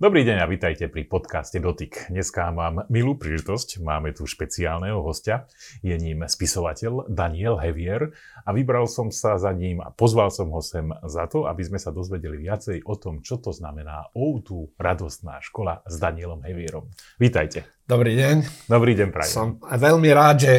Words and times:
Dobrý 0.00 0.24
deň 0.24 0.40
a 0.40 0.48
vítajte 0.48 0.88
pri 0.88 1.04
podcaste 1.04 1.60
Dotyk. 1.60 2.08
Dneska 2.08 2.48
mám 2.56 2.88
milú 2.88 3.20
príležitosť, 3.20 3.84
máme 3.84 4.16
tu 4.16 4.24
špeciálneho 4.24 4.96
hostia, 5.04 5.44
je 5.84 5.92
ním 5.92 6.24
spisovateľ 6.24 7.12
Daniel 7.12 7.60
Hevier 7.60 8.08
a 8.40 8.48
vybral 8.56 8.88
som 8.88 9.12
sa 9.12 9.36
za 9.36 9.52
ním 9.52 9.84
a 9.84 9.92
pozval 9.92 10.32
som 10.32 10.48
ho 10.56 10.64
sem 10.64 10.88
za 11.04 11.28
to, 11.28 11.44
aby 11.44 11.68
sme 11.68 11.76
sa 11.76 11.92
dozvedeli 11.92 12.40
viacej 12.40 12.80
o 12.88 12.96
tom, 12.96 13.20
čo 13.20 13.44
to 13.44 13.52
znamená 13.52 14.08
OUTU 14.16 14.72
radostná 14.80 15.36
škola 15.44 15.84
s 15.84 16.00
Danielom 16.00 16.48
Hevierom. 16.48 16.88
Vítajte. 17.20 17.68
Dobrý 17.84 18.16
deň. 18.16 18.36
Dobrý 18.72 18.96
deň, 18.96 19.08
prajem. 19.12 19.28
Som 19.36 19.48
veľmi 19.60 20.10
rád, 20.16 20.36
že 20.40 20.54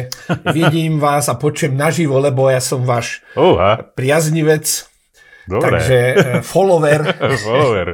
vidím 0.54 1.00
vás 1.02 1.26
a 1.26 1.34
počujem 1.34 1.74
naživo, 1.74 2.22
lebo 2.22 2.46
ja 2.46 2.62
som 2.62 2.86
váš 2.86 3.26
Uha. 3.34 3.90
priaznivec, 3.98 4.86
Dobre. 5.42 5.74
Takže 5.74 5.98
uh, 5.98 6.22
follower. 6.46 7.00
follower. 7.42 7.88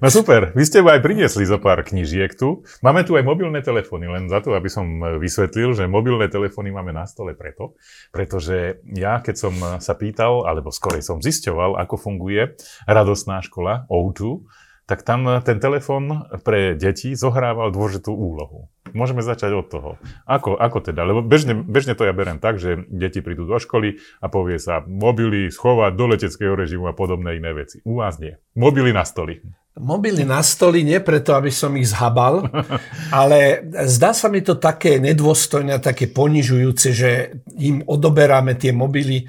No 0.00 0.08
super, 0.08 0.54
vy 0.56 0.64
ste 0.64 0.80
aj 0.80 1.02
priniesli 1.02 1.44
zo 1.44 1.58
pár 1.60 1.82
knižiek 1.84 2.32
tu. 2.32 2.64
Máme 2.80 3.04
tu 3.04 3.18
aj 3.18 3.26
mobilné 3.26 3.60
telefóny, 3.60 4.08
len 4.08 4.30
za 4.30 4.40
to, 4.40 4.56
aby 4.56 4.70
som 4.70 4.86
vysvetlil, 5.20 5.76
že 5.76 5.90
mobilné 5.90 6.30
telefóny 6.30 6.72
máme 6.72 6.94
na 6.94 7.04
stole 7.04 7.36
preto, 7.36 7.76
pretože 8.14 8.80
ja, 8.88 9.20
keď 9.20 9.34
som 9.36 9.54
sa 9.82 9.92
pýtal, 9.98 10.46
alebo 10.48 10.72
skorej 10.72 11.04
som 11.04 11.20
zisťoval, 11.20 11.76
ako 11.82 11.94
funguje 11.98 12.56
radostná 12.88 13.42
škola 13.44 13.84
O2, 13.90 14.46
tak 14.86 15.06
tam 15.06 15.24
ten 15.46 15.62
telefón 15.62 16.26
pre 16.42 16.74
deti 16.74 17.14
zohrával 17.14 17.70
dôležitú 17.70 18.12
úlohu. 18.12 18.68
Môžeme 18.92 19.24
začať 19.24 19.56
od 19.56 19.66
toho. 19.72 19.90
Ako, 20.28 20.58
ako 20.58 20.84
teda? 20.84 21.06
Lebo 21.06 21.24
bežne, 21.24 21.56
bežne 21.56 21.96
to 21.96 22.04
ja 22.04 22.12
berem 22.12 22.36
tak, 22.36 22.60
že 22.60 22.84
deti 22.92 23.24
prídu 23.24 23.48
do 23.48 23.56
školy 23.56 24.02
a 24.20 24.28
povie 24.28 24.60
sa 24.60 24.84
mobily 24.84 25.48
schovať 25.48 25.96
do 25.96 26.04
leteckého 26.12 26.52
režimu 26.52 26.92
a 26.92 26.96
podobné 26.98 27.40
iné 27.40 27.56
veci. 27.56 27.80
U 27.88 28.04
vás 28.04 28.20
nie. 28.20 28.36
Mobily 28.52 28.92
na 28.92 29.08
stoli. 29.08 29.40
Mobily 29.72 30.28
na 30.28 30.44
stoli 30.44 30.84
nie 30.84 31.00
preto, 31.00 31.32
aby 31.32 31.48
som 31.48 31.72
ich 31.80 31.88
zhabal, 31.88 32.44
ale 33.08 33.64
zdá 33.88 34.12
sa 34.12 34.28
mi 34.28 34.44
to 34.44 34.60
také 34.60 35.00
nedôstojné, 35.00 35.80
také 35.80 36.12
ponižujúce, 36.12 36.88
že 36.92 37.40
im 37.56 37.80
odoberáme 37.88 38.52
tie 38.60 38.68
mobily. 38.68 39.24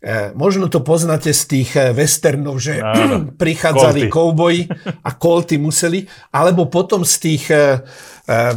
E, 0.00 0.32
možno 0.32 0.72
to 0.72 0.80
poznáte 0.80 1.28
z 1.36 1.42
tých 1.44 1.70
e, 1.76 1.92
westernov, 1.92 2.56
že 2.56 2.80
Áno. 2.80 3.28
prichádzali 3.42 4.08
kouboji 4.08 4.64
a 5.04 5.10
kolty 5.12 5.60
museli, 5.60 6.08
alebo 6.32 6.72
potom 6.72 7.04
z 7.04 7.14
tých 7.20 7.44
uh, 7.52 7.84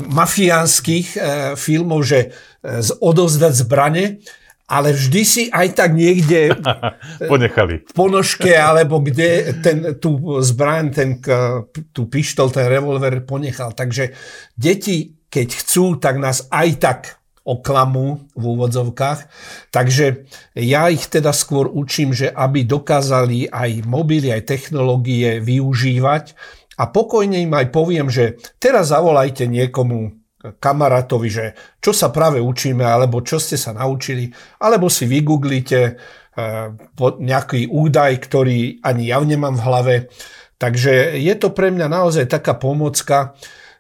mafiánskych 0.08 1.20
filmov, 1.60 2.00
že 2.06 2.32
odovzdať 3.02 3.54
zbrane, 3.60 4.24
ale 4.66 4.98
vždy 4.98 5.22
si 5.22 5.44
aj 5.54 5.78
tak 5.78 5.94
niekde 5.94 6.58
ponechali. 7.32 7.86
V 7.86 7.94
ponožke, 7.94 8.58
alebo 8.58 8.98
kde 9.02 9.62
ten, 9.62 9.78
tú 10.02 10.42
zbraň, 10.42 10.86
ten, 10.90 11.10
tú 11.94 12.10
pištol, 12.10 12.50
ten 12.50 12.66
revolver 12.66 13.22
ponechal. 13.22 13.78
Takže 13.78 14.14
deti, 14.58 15.14
keď 15.30 15.48
chcú, 15.54 16.02
tak 16.02 16.18
nás 16.18 16.50
aj 16.50 16.70
tak 16.82 17.00
oklamu 17.46 18.26
v 18.34 18.44
úvodzovkách. 18.58 19.20
Takže 19.70 20.26
ja 20.58 20.90
ich 20.90 21.06
teda 21.06 21.30
skôr 21.30 21.70
učím, 21.70 22.10
že 22.10 22.34
aby 22.34 22.66
dokázali 22.66 23.54
aj 23.54 23.86
mobily, 23.86 24.34
aj 24.34 24.50
technológie 24.50 25.38
využívať 25.46 26.34
a 26.82 26.90
pokojne 26.90 27.46
im 27.46 27.54
aj 27.54 27.70
poviem, 27.70 28.10
že 28.10 28.42
teraz 28.58 28.90
zavolajte 28.90 29.46
niekomu 29.46 30.25
kamarátovi, 30.60 31.30
že 31.30 31.46
čo 31.82 31.96
sa 31.96 32.14
práve 32.14 32.42
učíme, 32.42 32.86
alebo 32.86 33.26
čo 33.26 33.42
ste 33.42 33.58
sa 33.58 33.74
naučili, 33.74 34.30
alebo 34.62 34.92
si 34.92 35.10
vygooglite 35.10 35.80
eh, 35.82 36.68
nejaký 37.02 37.72
údaj, 37.72 38.12
ktorý 38.26 38.84
ani 38.86 39.04
ja 39.10 39.18
nemám 39.22 39.56
v 39.58 39.66
hlave. 39.66 39.96
Takže 40.56 41.20
je 41.20 41.34
to 41.36 41.52
pre 41.52 41.72
mňa 41.72 41.88
naozaj 41.92 42.32
taká 42.32 42.56
pomocka, 42.56 43.36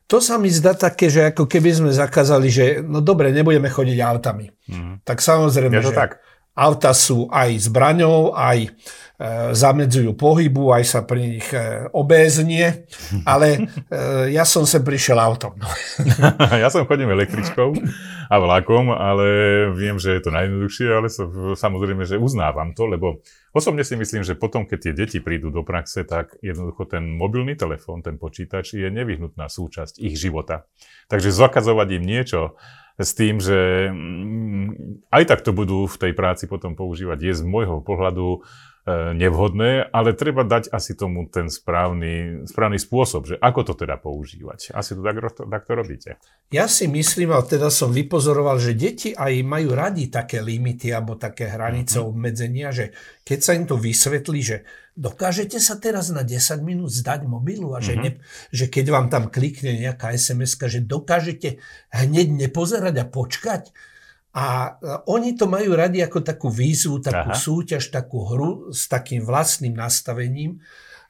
to 0.05 0.21
sa 0.21 0.37
mi 0.37 0.53
zdá 0.53 0.77
také, 0.77 1.09
že 1.09 1.33
ako 1.33 1.49
keby 1.49 1.69
sme 1.73 1.89
zakázali, 1.89 2.47
že 2.53 2.65
no 2.85 3.01
dobre, 3.01 3.33
nebudeme 3.33 3.73
chodiť 3.73 3.97
autami. 4.05 4.53
Mm. 4.69 5.01
Tak 5.01 5.17
samozrejme, 5.17 5.81
že 5.81 5.97
tak. 5.97 6.21
Auta 6.55 6.95
sú 6.95 7.27
aj 7.27 7.67
zbraňou, 7.67 8.31
aj 8.31 8.59
e, 8.65 8.69
zamedzujú 9.51 10.15
pohybu, 10.15 10.71
aj 10.71 10.83
sa 10.87 10.99
pri 11.03 11.37
nich 11.37 11.47
e, 11.51 11.91
obéznie, 11.91 12.87
ale 13.27 13.67
e, 13.91 14.31
ja 14.31 14.47
som 14.47 14.63
sem 14.63 14.81
prišiel 14.81 15.19
autom. 15.19 15.59
ja 16.63 16.71
som 16.71 16.87
chodím 16.87 17.11
električkou 17.11 17.75
a 18.31 18.35
vlakom, 18.39 18.89
ale 18.95 19.27
viem, 19.75 19.99
že 19.99 20.17
je 20.17 20.21
to 20.23 20.31
najjednoduchšie, 20.31 20.87
ale 20.89 21.07
samozrejme, 21.53 22.07
že 22.07 22.17
uznávam 22.17 22.71
to, 22.73 22.87
lebo 22.87 23.21
Osobne 23.55 23.87
si 23.87 23.95
myslím, 23.95 24.19
že 24.19 24.35
potom, 24.35 24.67
keď 24.67 24.79
tie 24.83 24.91
deti 24.91 25.19
prídu 25.23 25.47
do 25.47 25.63
praxe, 25.63 26.03
tak 26.03 26.35
jednoducho 26.43 26.91
ten 26.91 27.07
mobilný 27.07 27.55
telefón, 27.55 28.03
ten 28.03 28.19
počítač 28.19 28.75
je 28.75 28.91
nevyhnutná 28.91 29.47
súčasť 29.47 29.95
ich 30.03 30.19
života. 30.19 30.67
Takže 31.07 31.31
zakazovať 31.31 31.87
im 31.95 32.03
niečo 32.03 32.59
s 32.95 33.11
tým, 33.11 33.43
že 33.43 33.91
mm, 33.91 35.07
aj 35.11 35.23
tak 35.27 35.39
to 35.43 35.51
budú 35.51 35.87
v 35.87 35.99
tej 35.99 36.13
práci 36.15 36.47
potom 36.47 36.75
používať, 36.79 37.19
je 37.19 37.33
z 37.35 37.43
môjho 37.43 37.83
pohľadu 37.83 38.43
nevhodné, 39.17 39.89
ale 39.89 40.13
treba 40.13 40.45
dať 40.45 40.69
asi 40.69 40.93
tomu 40.93 41.25
ten 41.25 41.49
správny, 41.49 42.45
správny 42.45 42.77
spôsob, 42.77 43.25
že 43.25 43.35
ako 43.41 43.73
to 43.73 43.73
teda 43.73 43.97
používať. 43.97 44.77
Asi 44.77 44.93
to 44.93 45.01
tak, 45.01 45.17
tak 45.25 45.61
to 45.65 45.73
robíte. 45.73 46.09
Ja 46.53 46.69
si 46.69 46.85
myslím, 46.85 47.33
a 47.33 47.41
teda 47.41 47.73
som 47.73 47.89
vypozoroval, 47.89 48.61
že 48.61 48.77
deti 48.77 49.09
aj 49.17 49.41
majú 49.41 49.73
radi 49.73 50.13
také 50.13 50.37
limity 50.37 50.93
alebo 50.93 51.17
také 51.17 51.49
hranice 51.49 51.97
uh-huh. 51.97 52.13
obmedzenia, 52.13 52.69
že 52.69 52.93
keď 53.25 53.39
sa 53.41 53.51
im 53.57 53.65
to 53.65 53.73
vysvetlí, 53.73 54.39
že 54.45 54.57
dokážete 54.93 55.57
sa 55.57 55.81
teraz 55.81 56.13
na 56.13 56.21
10 56.21 56.61
minút 56.61 56.93
zdať 56.93 57.25
mobilu 57.25 57.73
a 57.73 57.81
že, 57.81 57.97
uh-huh. 57.97 58.05
ne, 58.05 58.21
že 58.53 58.69
keď 58.69 58.85
vám 58.93 59.09
tam 59.09 59.33
klikne 59.33 59.81
nejaká 59.81 60.13
sms 60.13 60.61
že 60.61 60.85
dokážete 60.85 61.57
hneď 61.89 62.37
nepozerať 62.37 63.01
a 63.01 63.05
počkať, 63.09 63.73
a 64.35 64.75
oni 65.07 65.39
to 65.39 65.47
majú 65.47 65.79
radi 65.79 66.03
ako 66.03 66.19
takú 66.19 66.51
výzvu, 66.51 66.99
takú 66.99 67.31
Aha. 67.31 67.39
súťaž, 67.39 67.87
takú 67.87 68.27
hru 68.27 68.75
s 68.75 68.91
takým 68.91 69.23
vlastným 69.23 69.71
nastavením. 69.71 70.59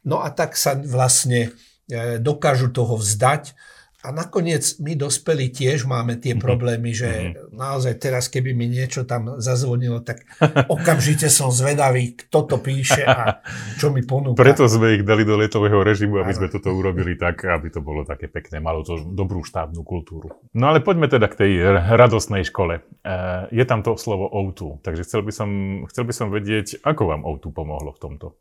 No 0.06 0.22
a 0.22 0.30
tak 0.30 0.54
sa 0.54 0.78
vlastne 0.78 1.50
e, 1.90 2.22
dokážu 2.22 2.70
toho 2.70 3.02
vzdať 3.02 3.58
a 4.06 4.14
nakoniec 4.14 4.78
my 4.78 4.94
dospelí 4.94 5.50
tiež 5.50 5.90
máme 5.90 6.22
tie 6.22 6.38
mhm. 6.38 6.42
problémy, 6.42 6.94
že 6.94 7.10
mm-hmm. 7.10 7.58
naozaj 7.58 7.94
teraz, 7.98 8.30
keby 8.30 8.54
mi 8.54 8.70
niečo 8.70 9.10
tam 9.10 9.42
zazvonilo, 9.42 10.06
tak 10.06 10.22
okamžite 10.70 11.26
som 11.34 11.50
zvedavý, 11.50 12.14
kto 12.14 12.46
to 12.46 12.58
píše 12.62 13.02
a 13.02 13.42
čo 13.82 13.90
mi 13.90 14.06
ponúka. 14.06 14.38
Preto 14.38 14.70
sme 14.70 15.02
ich 15.02 15.04
dali 15.04 15.26
do 15.26 15.34
letového 15.34 15.82
režimu, 15.82 16.22
aby 16.22 16.34
sme 16.38 16.48
toto 16.54 16.70
urobili 16.70 17.18
tak, 17.18 17.42
aby 17.50 17.74
to 17.74 17.82
bolo 17.82 18.06
také 18.06 18.30
pekné, 18.30 18.62
malo 18.62 18.86
to 18.86 19.02
dobrú 19.02 19.42
štábnu 19.42 19.82
kultúru. 19.82 20.30
No 20.54 20.70
ale 20.70 20.86
poďme 20.86 21.10
teda 21.10 21.26
k 21.26 21.36
tej 21.42 21.52
radosnej 21.98 22.46
škole. 22.46 22.86
E, 23.02 23.12
je 23.50 23.66
tam 23.66 23.82
to 23.82 23.98
slovo 23.98 24.30
O2, 24.30 24.86
takže 24.86 25.02
chcel 25.02 25.26
by 25.26 25.34
som, 25.34 25.50
chcel 25.90 26.06
by 26.06 26.14
som 26.14 26.28
vedieť, 26.30 26.86
ako 26.86 27.10
vám 27.10 27.22
O2 27.26 27.50
pomohlo 27.50 27.90
v 27.96 28.00
tomto. 28.00 28.38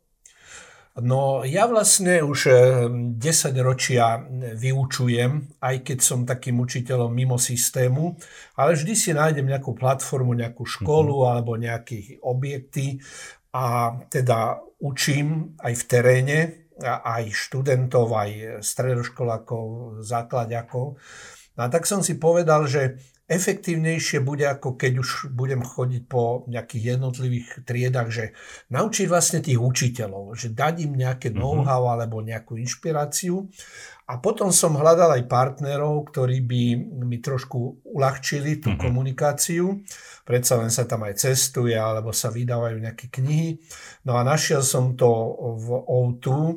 No 0.95 1.43
ja 1.43 1.67
vlastne 1.67 2.23
už 2.23 2.39
10 3.19 3.19
eh, 3.19 3.59
ročia 3.59 4.23
vyučujem, 4.55 5.59
aj 5.59 5.75
keď 5.83 5.99
som 5.99 6.23
takým 6.23 6.63
učiteľom 6.63 7.11
mimo 7.11 7.35
systému, 7.35 8.15
ale 8.55 8.79
vždy 8.79 8.93
si 8.95 9.11
nájdem 9.11 9.43
nejakú 9.43 9.75
platformu, 9.75 10.31
nejakú 10.31 10.63
školu 10.63 11.19
mm-hmm. 11.19 11.31
alebo 11.35 11.51
nejaké 11.59 12.23
objekty 12.23 13.03
a 13.51 13.91
teda 14.07 14.63
učím 14.79 15.59
aj 15.59 15.73
v 15.75 15.83
teréne, 15.83 16.39
aj 16.83 17.27
študentov, 17.31 18.15
aj 18.15 18.63
stredoškolákov, 18.63 19.99
základiakov. 19.99 20.95
No 21.55 21.59
a 21.59 21.67
tak 21.71 21.87
som 21.87 22.03
si 22.03 22.19
povedal, 22.19 22.67
že 22.67 22.99
efektívnejšie 23.25 24.21
bude, 24.21 24.45
ako 24.45 24.77
keď 24.77 25.01
už 25.01 25.09
budem 25.33 25.65
chodiť 25.65 26.03
po 26.05 26.45
nejakých 26.45 26.97
jednotlivých 26.97 27.65
triedach, 27.65 28.13
že 28.13 28.37
naučiť 28.69 29.05
vlastne 29.09 29.41
tých 29.41 29.57
učiteľov, 29.57 30.37
že 30.37 30.53
dať 30.53 30.85
im 30.85 30.93
nejaké 30.93 31.33
mhm. 31.33 31.37
know-how 31.41 31.89
alebo 31.89 32.21
nejakú 32.21 32.57
inšpiráciu. 32.61 33.49
A 34.05 34.21
potom 34.21 34.53
som 34.53 34.77
hľadal 34.77 35.17
aj 35.17 35.25
partnerov, 35.25 36.13
ktorí 36.13 36.45
by 36.45 36.61
mi 37.09 37.17
trošku 37.17 37.81
uľahčili 37.89 38.61
tú 38.61 38.69
mm-hmm. 38.69 38.85
komunikáciu. 38.85 39.81
Predsa 40.21 40.61
len 40.61 40.69
sa 40.69 40.85
tam 40.85 41.09
aj 41.09 41.25
cestuje, 41.25 41.73
alebo 41.73 42.13
sa 42.13 42.29
vydávajú 42.29 42.85
nejaké 42.85 43.09
knihy. 43.09 43.57
No 44.05 44.13
a 44.13 44.21
našiel 44.21 44.61
som 44.61 44.93
to 44.93 45.09
v 45.57 45.67
O2. 45.89 46.25
E, 46.29 46.53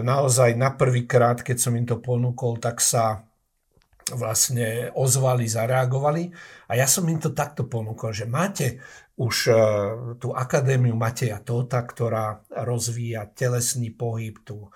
naozaj 0.00 0.56
na 0.56 0.72
prvýkrát, 0.72 1.44
keď 1.44 1.60
som 1.60 1.76
im 1.76 1.84
to 1.84 2.00
ponúkol, 2.00 2.56
tak 2.56 2.80
sa 2.80 3.20
vlastne 4.10 4.90
ozvali, 4.98 5.46
zareagovali. 5.46 6.34
A 6.68 6.72
ja 6.74 6.90
som 6.90 7.06
im 7.06 7.22
to 7.22 7.30
takto 7.30 7.70
ponúkol, 7.70 8.10
že 8.10 8.26
máte 8.26 8.82
už 9.20 9.36
uh, 9.48 9.56
tú 10.16 10.32
akadémiu 10.32 10.96
Mateja 10.96 11.38
Tota, 11.38 11.84
ktorá 11.84 12.42
rozvíja 12.48 13.28
telesný 13.30 13.92
pohyb, 13.92 14.40
tú, 14.42 14.72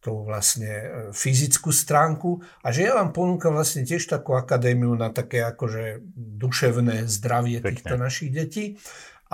tú 0.00 0.24
vlastne 0.24 0.72
uh, 0.72 0.86
fyzickú 1.12 1.68
stránku 1.70 2.40
a 2.64 2.72
že 2.72 2.88
ja 2.88 2.96
vám 2.96 3.12
ponúkam 3.12 3.52
vlastne 3.52 3.84
tiež 3.84 4.08
takú 4.08 4.34
akadémiu 4.34 4.96
na 4.96 5.12
také 5.12 5.44
akože 5.44 6.00
duševné 6.16 7.04
zdravie 7.06 7.60
Pekne. 7.60 7.70
týchto 7.70 7.94
našich 8.00 8.30
detí. 8.32 8.64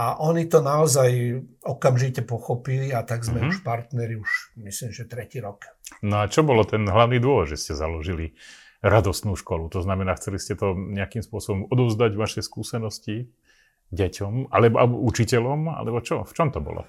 A 0.01 0.17
oni 0.23 0.49
to 0.49 0.65
naozaj 0.65 1.43
okamžite 1.61 2.25
pochopili 2.25 2.89
a 2.89 3.05
tak 3.05 3.21
sme 3.21 3.43
mm-hmm. 3.43 3.53
už 3.53 3.57
partneri 3.61 4.17
už 4.17 4.57
myslím, 4.65 4.97
že 4.97 5.05
tretí 5.05 5.45
rok. 5.45 5.67
No 6.01 6.25
a 6.25 6.31
čo 6.31 6.41
bolo 6.41 6.65
ten 6.65 6.87
hlavný 6.89 7.21
dôvod, 7.21 7.51
že 7.51 7.61
ste 7.61 7.77
založili 7.77 8.33
radostnú 8.81 9.37
školu? 9.37 9.69
To 9.73 9.81
znamená, 9.85 10.17
chceli 10.17 10.41
ste 10.41 10.57
to 10.57 10.73
nejakým 10.75 11.21
spôsobom 11.25 11.69
odovzdať 11.69 12.13
vaše 12.17 12.41
skúsenosti 12.41 13.33
deťom, 13.93 14.53
alebo 14.53 14.97
učiteľom, 15.05 15.71
alebo 15.71 15.99
čo? 16.01 16.23
V 16.25 16.33
čom 16.33 16.49
to 16.51 16.63
bolo? 16.63 16.87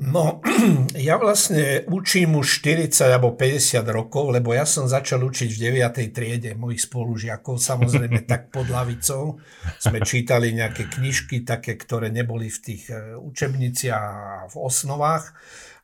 No, 0.00 0.38
ja 0.94 1.18
vlastne 1.18 1.82
učím 1.90 2.38
už 2.38 2.62
40 2.62 3.10
alebo 3.10 3.34
50 3.34 3.82
rokov, 3.90 4.30
lebo 4.30 4.54
ja 4.54 4.62
som 4.62 4.86
začal 4.86 5.18
učiť 5.26 5.50
v 5.50 5.58
9. 5.82 6.14
triede 6.14 6.54
mojich 6.54 6.86
spolužiakov, 6.86 7.58
samozrejme 7.58 8.22
tak 8.30 8.54
pod 8.54 8.70
lavicou. 8.70 9.42
Sme 9.82 9.98
čítali 10.06 10.54
nejaké 10.54 10.86
knižky, 10.86 11.42
také, 11.42 11.74
ktoré 11.74 12.14
neboli 12.14 12.46
v 12.48 12.58
tých 12.62 12.82
eh, 12.94 13.18
učebniciach 13.18 13.98
a 14.00 14.46
v 14.46 14.54
osnovách. 14.56 15.34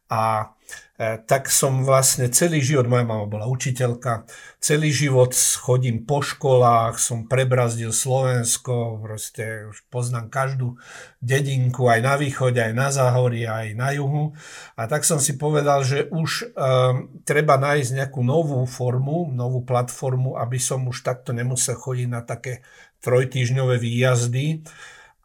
A 0.06 0.55
e, 0.94 1.19
tak 1.26 1.50
som 1.50 1.82
vlastne 1.82 2.31
celý 2.31 2.62
život, 2.62 2.87
moja 2.87 3.03
mama 3.03 3.26
bola 3.26 3.50
učiteľka, 3.50 4.23
celý 4.62 4.94
život 4.94 5.35
chodím 5.35 6.06
po 6.06 6.23
školách, 6.23 7.03
som 7.03 7.26
prebrazdil 7.26 7.91
Slovensko, 7.91 9.03
proste 9.03 9.67
už 9.67 9.82
poznám 9.91 10.31
každú 10.31 10.79
dedinku 11.19 11.91
aj 11.91 12.00
na 12.06 12.14
východe, 12.14 12.62
aj 12.62 12.70
na 12.70 12.94
záhorí, 12.94 13.50
aj 13.50 13.75
na 13.75 13.91
juhu. 13.99 14.38
A 14.79 14.87
tak 14.87 15.03
som 15.03 15.19
si 15.19 15.35
povedal, 15.35 15.82
že 15.82 16.06
už 16.06 16.55
um, 16.55 17.11
treba 17.26 17.58
nájsť 17.58 17.91
nejakú 17.99 18.23
novú 18.23 18.62
formu, 18.62 19.35
novú 19.35 19.67
platformu, 19.67 20.38
aby 20.38 20.62
som 20.62 20.87
už 20.87 21.03
takto 21.03 21.35
nemusel 21.35 21.75
chodiť 21.75 22.08
na 22.11 22.23
také 22.23 22.62
trojtýžňové 23.03 23.82
výjazdy, 23.82 24.62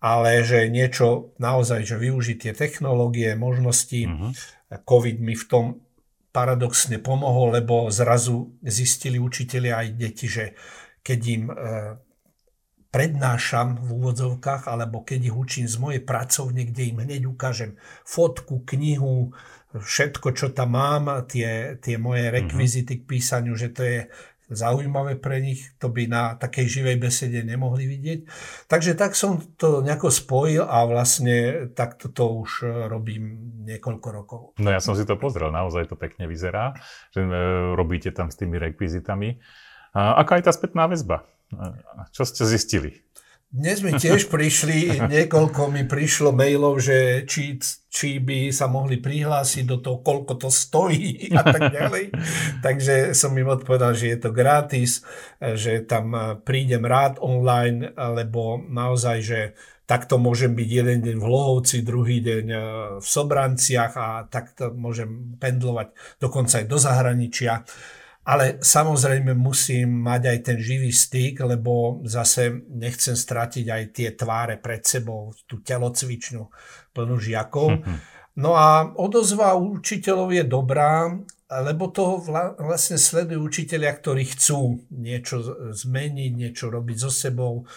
ale 0.02 0.42
že 0.42 0.74
niečo 0.74 1.38
naozaj, 1.38 1.86
že 1.86 2.02
využiť 2.02 2.38
tie 2.50 2.54
technológie, 2.58 3.38
možnosti, 3.38 4.10
uh-huh 4.10 4.34
COVID 4.80 5.18
mi 5.20 5.36
v 5.36 5.46
tom 5.48 5.66
paradoxne 6.32 6.96
pomohol, 7.04 7.60
lebo 7.60 7.92
zrazu 7.92 8.56
zistili 8.64 9.20
učiteľi 9.20 9.70
aj 9.70 9.88
deti, 10.00 10.32
že 10.32 10.56
keď 11.04 11.20
im 11.28 11.44
e, 11.52 11.54
prednášam 12.88 13.80
v 13.84 13.88
úvodzovkách, 14.00 14.72
alebo 14.72 15.04
keď 15.04 15.32
ich 15.32 15.36
učím 15.36 15.68
z 15.68 15.76
mojej 15.76 16.02
pracovne, 16.04 16.64
kde 16.68 16.96
im 16.96 17.04
hneď 17.04 17.28
ukážem 17.28 17.76
fotku, 18.08 18.64
knihu, 18.64 19.36
všetko, 19.76 20.36
čo 20.36 20.48
tam 20.52 20.76
mám, 20.76 21.28
tie, 21.28 21.80
tie 21.80 21.96
moje 22.00 22.28
mhm. 22.28 22.34
rekvizity 22.36 23.04
k 23.04 23.08
písaniu, 23.08 23.56
že 23.56 23.72
to 23.72 23.84
je 23.84 24.00
zaujímavé 24.52 25.16
pre 25.18 25.40
nich, 25.40 25.74
to 25.80 25.88
by 25.88 26.06
na 26.06 26.36
takej 26.36 26.68
živej 26.68 26.98
besede 27.00 27.42
nemohli 27.42 27.88
vidieť. 27.88 28.20
Takže 28.68 28.94
tak 29.00 29.16
som 29.16 29.40
to 29.56 29.80
nejako 29.80 30.12
spojil 30.12 30.68
a 30.68 30.84
vlastne 30.86 31.68
takto 31.72 32.12
to 32.12 32.44
už 32.44 32.52
e, 32.62 32.92
robím 32.92 33.56
niekoľko 33.64 34.08
rokov. 34.12 34.42
No 34.60 34.70
ja 34.70 34.84
som 34.84 34.94
si 34.94 35.08
to 35.08 35.16
pozrel, 35.16 35.50
naozaj 35.50 35.88
to 35.88 35.96
pekne 35.96 36.28
vyzerá, 36.28 36.76
že 37.16 37.24
e, 37.24 37.32
robíte 37.74 38.12
tam 38.12 38.28
s 38.28 38.36
tými 38.36 38.60
rekvizitami. 38.60 39.40
A 39.92 40.24
aká 40.24 40.40
je 40.40 40.48
tá 40.48 40.54
spätná 40.56 40.88
väzba? 40.88 41.28
Čo 42.16 42.24
ste 42.24 42.48
zistili? 42.48 43.04
Dnes 43.52 43.84
mi 43.84 43.92
tiež 43.92 44.32
prišli, 44.32 45.12
niekoľko 45.12 45.76
mi 45.76 45.84
prišlo 45.84 46.32
mailov, 46.32 46.80
že 46.80 47.28
či, 47.28 47.60
či 47.92 48.24
by 48.24 48.48
sa 48.48 48.72
mohli 48.72 48.96
prihlásiť 48.96 49.68
do 49.68 49.84
toho, 49.84 50.00
koľko 50.00 50.40
to 50.40 50.48
stojí 50.48 51.28
a 51.36 51.44
tak 51.44 51.76
ďalej. 51.76 52.16
Takže 52.66 53.12
som 53.12 53.36
im 53.36 53.52
odpovedal, 53.52 53.92
že 53.92 54.16
je 54.16 54.20
to 54.24 54.32
gratis, 54.32 55.04
že 55.44 55.84
tam 55.84 56.16
prídem 56.48 56.88
rád 56.88 57.20
online, 57.20 57.92
lebo 57.92 58.56
naozaj, 58.56 59.18
že 59.20 59.40
takto 59.84 60.16
môžem 60.16 60.56
byť 60.56 60.70
jeden 60.72 61.04
deň 61.04 61.18
v 61.20 61.28
Lohovci, 61.28 61.84
druhý 61.84 62.24
deň 62.24 62.46
v 63.04 63.06
Sobranciach 63.06 63.94
a 64.00 64.32
takto 64.32 64.72
môžem 64.72 65.36
pendlovať 65.44 65.92
dokonca 66.24 66.64
aj 66.64 66.72
do 66.72 66.80
zahraničia. 66.80 67.68
Ale 68.22 68.62
samozrejme 68.62 69.34
musím 69.34 70.06
mať 70.06 70.22
aj 70.30 70.40
ten 70.46 70.58
živý 70.62 70.94
styk, 70.94 71.42
lebo 71.42 72.06
zase 72.06 72.54
nechcem 72.70 73.18
stratiť 73.18 73.66
aj 73.66 73.84
tie 73.98 74.10
tváre 74.14 74.62
pred 74.62 74.86
sebou, 74.86 75.34
tú 75.50 75.66
telocvičnú 75.66 76.46
plnú 76.94 77.18
žiakov. 77.18 77.82
No 78.38 78.54
a 78.54 78.86
odozva 78.94 79.58
učiteľov 79.58 80.38
je 80.38 80.44
dobrá, 80.46 81.10
lebo 81.52 81.92
to 81.92 82.22
vlastne 82.62 82.96
sledujú 82.96 83.42
učiteľia, 83.44 83.92
ktorí 83.92 84.24
chcú 84.38 84.88
niečo 84.94 85.42
zmeniť, 85.76 86.32
niečo 86.32 86.72
robiť 86.72 86.98
so 87.02 87.12
sebou, 87.12 87.68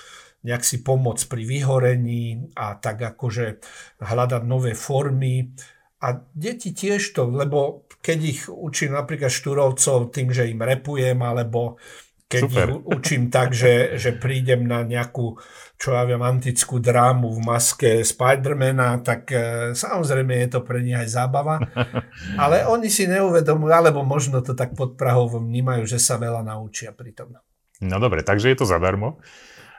nejak 0.45 0.63
si 0.63 0.85
pomôcť 0.85 1.25
pri 1.27 1.43
vyhorení 1.43 2.53
a 2.55 2.77
tak 2.77 3.01
akože 3.01 3.65
hľadať 3.99 4.43
nové 4.45 4.77
formy. 4.77 5.57
A 6.05 6.21
deti 6.37 6.77
tiež 6.77 7.17
to, 7.17 7.33
lebo 7.33 7.84
keď 8.05 8.19
ich 8.21 8.41
učím 8.53 8.93
napríklad 8.93 9.33
štúrovcov 9.33 10.13
tým, 10.13 10.29
že 10.29 10.45
im 10.45 10.61
repujem, 10.61 11.17
alebo 11.25 11.81
keď 12.29 12.43
Super. 12.45 12.69
ich 12.69 12.73
učím 12.85 13.23
tak, 13.33 13.57
že, 13.57 13.97
že 13.97 14.13
prídem 14.13 14.69
na 14.69 14.85
nejakú, 14.85 15.41
čo 15.81 15.97
ja 15.97 16.05
viem, 16.05 16.21
antickú 16.21 16.85
drámu 16.85 17.33
v 17.33 17.41
maske 17.41 17.91
Spidermana, 18.05 19.01
tak 19.01 19.33
e, 19.33 19.41
samozrejme 19.73 20.37
je 20.45 20.49
to 20.53 20.61
pre 20.61 20.85
nich 20.85 20.97
aj 20.97 21.09
zábava. 21.09 21.57
Ale 22.43 22.69
oni 22.69 22.93
si 22.93 23.09
neuvedomujú, 23.09 23.73
alebo 23.73 24.05
možno 24.05 24.45
to 24.45 24.53
tak 24.53 24.77
pod 24.77 25.01
Prahou 25.01 25.33
vnímajú, 25.33 25.89
že 25.89 25.97
sa 25.97 26.21
veľa 26.21 26.45
naučia 26.45 26.93
pri 26.93 27.17
tom. 27.17 27.41
No 27.81 27.97
dobre, 27.97 28.21
takže 28.21 28.53
je 28.53 28.59
to 28.61 28.69
zadarmo. 28.69 29.21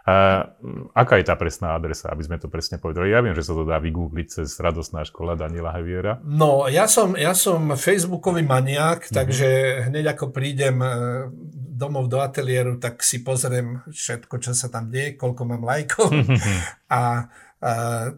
A 0.05 0.45
aká 0.93 1.17
je 1.17 1.25
tá 1.25 1.33
presná 1.33 1.73
adresa, 1.73 2.13
aby 2.13 2.21
sme 2.21 2.37
to 2.37 2.45
presne 2.45 2.77
povedali? 2.77 3.09
Ja 3.09 3.25
viem, 3.25 3.33
že 3.33 3.41
sa 3.41 3.57
to 3.57 3.65
dá 3.65 3.81
vygoogliť 3.81 4.27
cez 4.29 4.53
radostná 4.61 5.01
škola 5.01 5.33
Daniela 5.33 5.73
Haviera. 5.73 6.21
No, 6.21 6.69
ja 6.69 6.85
som, 6.85 7.17
ja 7.17 7.33
som 7.33 7.73
facebookový 7.73 8.45
maniak, 8.45 9.09
mm-hmm. 9.09 9.17
takže 9.17 9.47
hneď 9.89 10.13
ako 10.13 10.29
prídem 10.29 10.77
e, 10.77 10.89
domov 11.73 12.05
do 12.05 12.21
ateliéru, 12.21 12.77
tak 12.77 13.01
si 13.01 13.25
pozriem 13.25 13.81
všetko, 13.89 14.37
čo 14.37 14.53
sa 14.53 14.69
tam 14.69 14.93
deje, 14.93 15.17
koľko 15.17 15.41
mám 15.41 15.65
lajkov. 15.65 16.13
Mm-hmm. 16.13 16.57
A 16.93 17.01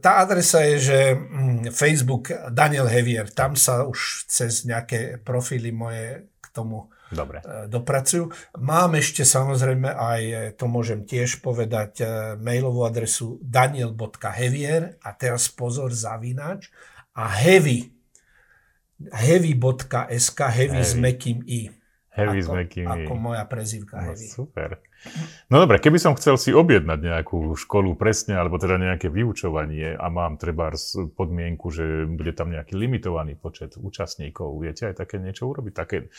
tá 0.03 0.11
adresa 0.19 0.65
je, 0.67 0.75
že 0.81 0.99
mm, 1.15 1.71
Facebook 1.71 2.35
Daniel 2.51 2.91
Hevier, 2.91 3.31
tam 3.31 3.55
sa 3.55 3.87
už 3.87 4.27
cez 4.27 4.67
nejaké 4.67 5.23
profily 5.23 5.71
moje 5.71 6.27
k 6.43 6.47
tomu 6.51 6.91
Dobre. 7.07 7.39
E, 7.39 7.71
dopracujú. 7.71 8.31
Mám 8.59 8.99
ešte 8.99 9.23
samozrejme 9.23 9.87
aj, 9.87 10.21
e, 10.23 10.37
to 10.55 10.67
môžem 10.67 11.07
tiež 11.07 11.39
povedať, 11.39 12.03
e, 12.03 12.05
mailovú 12.39 12.83
adresu 12.83 13.39
daniel.hevier 13.39 14.99
a 14.99 15.09
teraz 15.15 15.47
pozor, 15.47 15.95
zavináč 15.95 16.67
a 17.15 17.31
heavy 17.31 17.97
heavy.sk, 18.97 20.39
heavy, 20.49 20.73
heavy 20.73 20.83
s 20.83 20.93
mekým 20.97 21.45
i. 21.45 21.69
Heavy 22.09 22.41
ako, 22.41 22.49
s 22.49 22.49
mekým 22.49 22.85
i. 22.89 23.05
Ako 23.05 23.13
moja 23.13 23.45
prezivka 23.45 24.01
no, 24.01 24.09
Heavy. 24.09 24.25
Super. 24.25 24.81
No 25.53 25.61
dobre, 25.61 25.77
keby 25.77 26.01
som 26.01 26.17
chcel 26.17 26.41
si 26.41 26.49
objednať 26.49 26.97
nejakú 26.97 27.53
školu 27.53 27.93
presne, 27.93 28.33
alebo 28.33 28.57
teda 28.57 28.81
nejaké 28.81 29.13
vyučovanie 29.13 29.93
a 29.93 30.05
mám 30.09 30.41
treba 30.41 30.73
podmienku, 31.13 31.69
že 31.69 32.09
bude 32.09 32.33
tam 32.33 32.49
nejaký 32.49 32.73
limitovaný 32.73 33.37
počet 33.37 33.77
účastníkov, 33.77 34.57
viete 34.57 34.89
aj 34.89 35.05
také 35.05 35.21
niečo 35.21 35.45
urobiť? 35.45 35.73
Také 35.77 36.09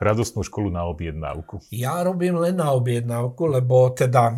radostnú 0.00 0.40
školu 0.40 0.72
na 0.72 0.88
objednávku? 0.88 1.60
Ja 1.68 2.00
robím 2.00 2.40
len 2.40 2.56
na 2.56 2.72
objednávku, 2.72 3.46
lebo 3.52 3.92
teda 3.92 4.32
e, 4.32 4.36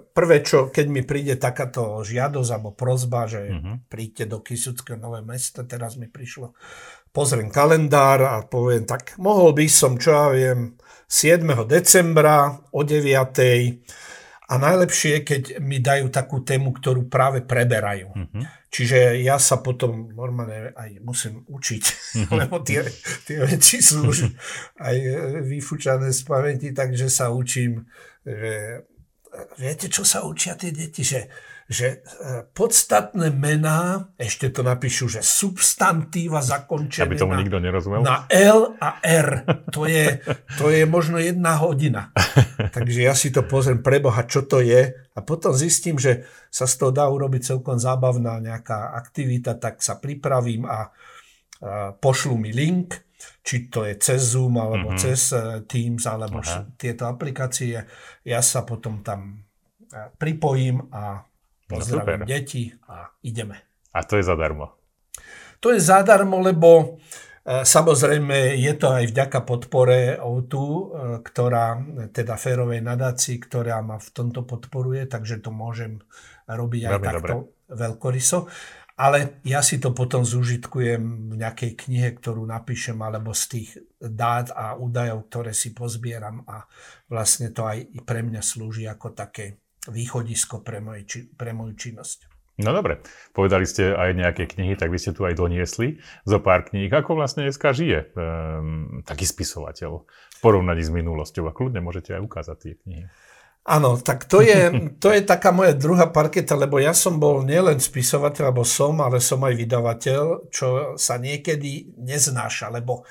prvé, 0.00 0.40
čo, 0.40 0.72
keď 0.72 0.86
mi 0.88 1.04
príde 1.04 1.36
takáto 1.36 2.00
žiadosť 2.00 2.50
alebo 2.56 2.72
prozba, 2.72 3.28
že 3.28 3.52
uh-huh. 3.52 3.84
príďte 3.86 4.32
do 4.32 4.40
Kisuckého 4.40 4.96
nové 4.96 5.20
mesto, 5.20 5.62
teraz 5.68 6.00
mi 6.00 6.08
prišlo, 6.08 6.56
pozriem 7.12 7.52
kalendár 7.52 8.24
a 8.24 8.34
poviem, 8.48 8.88
tak 8.88 9.20
mohol 9.20 9.52
by 9.52 9.68
som, 9.68 10.00
čo 10.00 10.10
ja 10.10 10.26
viem, 10.32 10.80
7. 11.06 11.44
decembra 11.68 12.56
o 12.72 12.80
9. 12.80 13.04
A 14.44 14.60
najlepšie 14.60 15.10
je, 15.10 15.20
keď 15.24 15.42
mi 15.64 15.80
dajú 15.80 16.12
takú 16.12 16.44
tému, 16.44 16.76
ktorú 16.76 17.08
práve 17.08 17.40
preberajú. 17.40 18.12
Uh-huh. 18.12 18.44
Čiže 18.68 19.16
ja 19.24 19.40
sa 19.40 19.64
potom 19.64 20.12
normálne 20.12 20.76
aj 20.76 21.00
musím 21.00 21.48
učiť, 21.48 21.84
uh-huh. 21.84 22.36
lebo 22.44 22.60
tie, 22.60 22.84
tie 23.24 23.40
veci 23.40 23.80
sú 23.80 24.12
už 24.12 24.28
aj 24.84 24.96
vyfúčané 25.48 26.12
z 26.12 26.20
pamäti, 26.28 26.76
takže 26.76 27.08
sa 27.08 27.32
učím, 27.32 27.88
že 28.20 28.84
viete, 29.56 29.88
čo 29.88 30.04
sa 30.04 30.28
učia 30.28 30.60
tie 30.60 30.76
deti? 30.76 31.00
Že 31.00 31.24
že 31.64 32.04
e, 32.04 32.44
podstatné 32.52 33.32
mená, 33.32 34.12
ešte 34.20 34.52
to 34.52 34.60
napíšu, 34.60 35.08
že 35.08 35.20
substantíva 35.24 36.44
zakončené 36.44 37.08
Aby 37.08 37.16
tomu 37.16 37.32
na, 37.32 37.40
nikto 37.40 37.56
nerozumel. 37.56 38.04
na 38.04 38.28
L 38.28 38.76
a 38.76 39.00
R. 39.00 39.48
To 39.72 39.88
je, 39.88 40.20
to 40.60 40.68
je 40.68 40.84
možno 40.84 41.16
jedna 41.16 41.56
hodina. 41.56 42.12
Takže 42.76 43.00
ja 43.08 43.16
si 43.16 43.32
to 43.32 43.48
pozriem, 43.48 43.80
preboha, 43.80 44.28
čo 44.28 44.44
to 44.44 44.60
je. 44.60 44.92
A 44.92 45.18
potom 45.24 45.56
zistím, 45.56 45.96
že 45.96 46.28
sa 46.52 46.68
z 46.68 46.84
toho 46.84 46.92
dá 46.92 47.08
urobiť 47.08 47.56
celkom 47.56 47.80
zábavná 47.80 48.44
nejaká 48.44 48.92
aktivita, 49.00 49.56
tak 49.56 49.80
sa 49.80 49.96
pripravím 49.96 50.68
a, 50.68 50.68
a 50.68 50.80
pošlu 51.96 52.36
mi 52.36 52.52
link, 52.52 52.92
či 53.40 53.72
to 53.72 53.88
je 53.88 53.96
cez 53.96 54.20
Zoom, 54.36 54.60
alebo 54.60 54.92
mm-hmm. 54.92 55.00
cez 55.00 55.32
e, 55.32 55.64
Teams, 55.64 56.04
alebo 56.04 56.44
Aha. 56.44 56.68
tieto 56.76 57.08
aplikácie. 57.08 57.80
Ja 58.20 58.44
sa 58.44 58.68
potom 58.68 59.00
tam 59.00 59.48
e, 59.88 60.12
pripojím 60.12 60.92
a 60.92 61.24
Pozdravím 61.68 62.24
no, 62.24 62.26
deti 62.28 62.72
a 62.88 63.08
ideme. 63.24 63.56
A 63.94 64.04
to 64.04 64.20
je 64.20 64.24
zadarmo. 64.26 64.76
To 65.64 65.72
je 65.72 65.80
zadarmo, 65.80 66.44
lebo 66.44 66.68
e, 66.76 67.64
samozrejme 67.64 68.60
je 68.60 68.72
to 68.76 68.92
aj 68.92 69.04
vďaka 69.08 69.40
podpore 69.48 70.20
O2, 70.20 70.54
e, 70.54 70.84
ktorá, 71.24 71.80
teda 72.12 72.36
férovej 72.36 72.84
nadácii, 72.84 73.40
ktorá 73.40 73.80
ma 73.80 73.96
v 73.96 74.08
tomto 74.12 74.44
podporuje, 74.44 75.08
takže 75.08 75.40
to 75.40 75.48
môžem 75.48 76.04
robiť 76.44 76.82
aj 76.84 76.92
Veľmi 77.00 77.08
takto 77.08 77.36
dobre. 77.48 77.72
veľkoryso. 77.72 78.38
Ale 78.94 79.42
ja 79.42 79.58
si 79.58 79.82
to 79.82 79.90
potom 79.90 80.22
zúžitkujem 80.22 81.34
v 81.34 81.34
nejakej 81.34 81.74
knihe, 81.74 82.14
ktorú 82.14 82.46
napíšem, 82.46 82.94
alebo 83.02 83.34
z 83.34 83.44
tých 83.50 83.70
dát 83.98 84.54
a 84.54 84.78
údajov, 84.78 85.26
ktoré 85.26 85.50
si 85.50 85.74
pozbieram 85.74 86.46
a 86.46 86.62
vlastne 87.10 87.50
to 87.50 87.66
aj 87.66 87.90
pre 88.06 88.22
mňa 88.22 88.38
slúži 88.38 88.86
ako 88.86 89.10
také 89.10 89.63
východisko 89.88 90.64
pre, 90.64 90.80
moj, 90.80 91.04
pre 91.36 91.52
moju 91.52 91.74
činnosť. 91.76 92.34
No 92.54 92.70
dobre, 92.70 93.02
povedali 93.34 93.66
ste 93.66 93.90
aj 93.90 94.14
nejaké 94.14 94.46
knihy, 94.46 94.78
tak 94.78 94.94
vy 94.94 94.98
ste 95.02 95.10
tu 95.10 95.26
aj 95.26 95.34
doniesli 95.34 95.98
zo 96.22 96.38
pár 96.38 96.62
kníh. 96.70 96.86
Ako 96.86 97.18
vlastne 97.18 97.42
dneska 97.42 97.74
žije 97.74 98.14
um, 98.14 99.02
taký 99.02 99.26
spisovateľ 99.26 100.06
v 100.06 100.38
porovnaní 100.38 100.86
s 100.86 100.94
minulosťou? 100.94 101.50
A 101.50 101.56
kľudne 101.56 101.82
môžete 101.82 102.14
aj 102.14 102.22
ukázať 102.22 102.56
tie 102.62 102.74
knihy. 102.86 103.04
Áno, 103.64 103.96
tak 103.96 104.28
to 104.28 104.38
je, 104.44 104.92
to 105.02 105.08
je 105.08 105.24
taká 105.24 105.50
moja 105.50 105.74
druhá 105.74 106.06
parketa, 106.12 106.54
lebo 106.54 106.76
ja 106.78 106.92
som 106.94 107.16
bol 107.16 107.42
nielen 107.42 107.80
spisovateľ, 107.80 108.52
alebo 108.52 108.62
som, 108.62 109.02
ale 109.02 109.18
som 109.24 109.40
aj 109.40 109.54
vydavateľ, 109.56 110.22
čo 110.52 110.94
sa 111.00 111.16
niekedy 111.18 111.96
neznáša, 111.96 112.70
lebo 112.70 113.02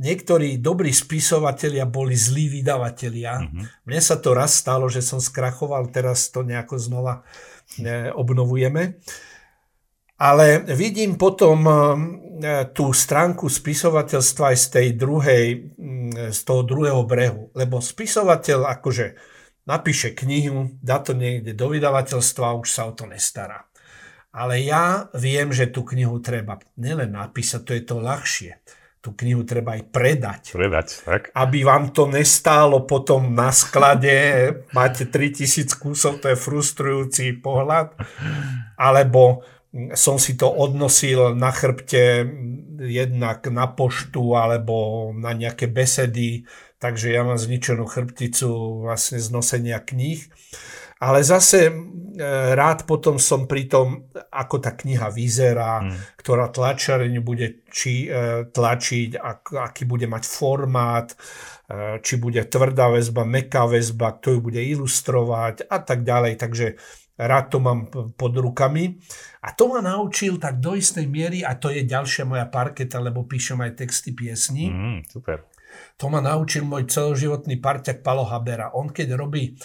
niektorí 0.00 0.62
dobrí 0.62 0.94
spisovatelia 0.94 1.84
boli 1.84 2.16
zlí 2.16 2.60
vydavatelia. 2.60 3.42
Mm-hmm. 3.42 3.64
Mne 3.88 4.00
sa 4.00 4.16
to 4.16 4.32
raz 4.32 4.56
stalo, 4.56 4.88
že 4.88 5.04
som 5.04 5.20
skrachoval, 5.20 5.92
teraz 5.92 6.32
to 6.32 6.46
nejako 6.46 6.78
znova 6.80 7.24
obnovujeme. 8.12 9.00
Ale 10.22 10.62
vidím 10.78 11.18
potom 11.18 11.66
e, 11.66 11.72
tú 12.70 12.94
stránku 12.94 13.50
spisovateľstva 13.50 14.54
aj 14.54 14.58
z 14.60 14.66
tej 14.70 14.88
druhej, 14.94 15.44
z 16.30 16.40
toho 16.46 16.62
druhého 16.62 17.02
brehu. 17.02 17.50
Lebo 17.58 17.82
spisovateľ 17.82 18.70
akože 18.78 19.18
napíše 19.66 20.14
knihu, 20.14 20.78
dá 20.78 21.02
to 21.02 21.18
niekde 21.18 21.58
do 21.58 21.66
vydavateľstva 21.74 22.54
a 22.54 22.58
už 22.58 22.68
sa 22.70 22.86
o 22.86 22.94
to 22.94 23.10
nestará. 23.10 23.66
Ale 24.30 24.62
ja 24.62 25.10
viem, 25.18 25.50
že 25.50 25.74
tú 25.74 25.82
knihu 25.82 26.22
treba 26.22 26.62
nielen 26.78 27.18
napísať, 27.18 27.60
to 27.66 27.72
je 27.74 27.82
to 27.82 27.96
ľahšie 27.98 28.52
tú 29.02 29.10
knihu 29.18 29.42
treba 29.42 29.74
aj 29.74 29.82
predať. 29.90 30.42
Predať, 30.54 30.88
tak. 31.02 31.22
Aby 31.34 31.66
vám 31.66 31.90
to 31.90 32.06
nestálo 32.06 32.86
potom 32.86 33.34
na 33.34 33.50
sklade, 33.50 34.14
máte 34.70 35.10
3000 35.10 35.74
kusov, 35.74 36.22
to 36.22 36.30
je 36.30 36.38
frustrujúci 36.38 37.42
pohľad. 37.42 37.98
Alebo 38.78 39.42
som 39.98 40.22
si 40.22 40.38
to 40.38 40.46
odnosil 40.46 41.34
na 41.34 41.50
chrbte 41.50 42.30
jednak 42.78 43.42
na 43.50 43.66
poštu 43.66 44.38
alebo 44.38 45.10
na 45.16 45.34
nejaké 45.34 45.66
besedy, 45.66 46.46
takže 46.78 47.10
ja 47.10 47.26
mám 47.26 47.42
zničenú 47.42 47.82
chrbticu 47.88 48.84
vlastne 48.86 49.18
z 49.18 49.28
nosenia 49.34 49.82
kníh. 49.82 50.22
Ale 51.02 51.26
zase 51.26 51.66
e, 51.66 51.72
rád 52.54 52.86
potom 52.86 53.18
som 53.18 53.50
pri 53.50 53.66
tom, 53.66 54.06
ako 54.14 54.62
tá 54.62 54.78
kniha 54.78 55.10
vyzerá, 55.10 55.82
mm. 55.82 56.14
ktorá 56.14 56.46
tlačareň 56.54 57.18
bude 57.18 57.66
či, 57.66 58.06
e, 58.06 58.46
tlačiť, 58.46 59.18
ak, 59.18 59.58
aký 59.58 59.82
bude 59.82 60.06
mať 60.06 60.22
formát, 60.22 61.10
e, 61.10 61.98
či 62.06 62.22
bude 62.22 62.38
tvrdá 62.46 62.86
väzba, 62.94 63.26
meká 63.26 63.66
väzba, 63.66 64.14
kto 64.22 64.38
ju 64.38 64.40
bude 64.46 64.62
ilustrovať 64.62 65.66
a 65.66 65.82
tak 65.82 66.06
ďalej. 66.06 66.38
Takže 66.38 66.66
rád 67.18 67.50
to 67.50 67.58
mám 67.58 67.90
pod 68.14 68.32
rukami. 68.38 69.02
A 69.42 69.58
to 69.58 69.74
ma 69.74 69.82
naučil 69.82 70.38
tak 70.38 70.62
do 70.62 70.78
istej 70.78 71.10
miery, 71.10 71.42
a 71.42 71.58
to 71.58 71.74
je 71.74 71.82
ďalšia 71.82 72.22
moja 72.22 72.46
parketa, 72.46 73.02
lebo 73.02 73.26
píšem 73.26 73.58
aj 73.58 73.74
texty 73.74 74.14
piesní. 74.14 74.70
Mm, 74.70 75.10
super. 75.10 75.50
To 75.98 76.06
ma 76.06 76.22
naučil 76.22 76.62
môj 76.62 76.86
celoživotný 76.86 77.58
parťak 77.58 78.06
Palo 78.06 78.22
Habera. 78.22 78.70
On 78.76 78.86
keď 78.86 79.18
robí 79.18 79.58